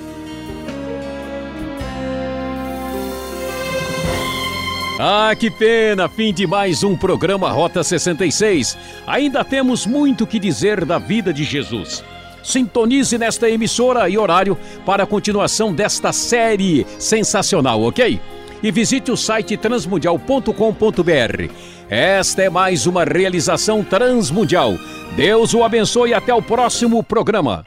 Ah, 5.06 5.36
que 5.36 5.52
pena! 5.52 6.08
Fim 6.08 6.34
de 6.34 6.48
mais 6.48 6.82
um 6.82 6.96
programa 6.96 7.52
Rota 7.52 7.84
66. 7.84 8.78
Ainda 9.06 9.44
temos 9.44 9.86
muito 9.86 10.26
que 10.26 10.40
dizer 10.40 10.86
da 10.86 10.98
vida 10.98 11.34
de 11.34 11.44
Jesus. 11.44 12.02
Sintonize 12.42 13.18
nesta 13.18 13.50
emissora 13.50 14.08
e 14.08 14.18
horário 14.18 14.58
para 14.86 15.04
a 15.04 15.06
continuação 15.06 15.74
desta 15.74 16.14
série 16.14 16.88
sensacional, 16.98 17.84
ok? 17.84 18.18
E 18.64 18.72
visite 18.72 19.12
o 19.12 19.18
site 19.18 19.58
transmundial.com.br. 19.58 21.52
Esta 21.90 22.44
é 22.44 22.50
mais 22.50 22.88
uma 22.88 23.04
realização 23.04 23.84
transmundial. 23.84 24.78
Deus 25.18 25.54
o 25.54 25.66
abençoe 25.66 26.12
e 26.12 26.14
até 26.14 26.34
o 26.34 26.42
próximo 26.42 27.04
programa. 27.04 27.66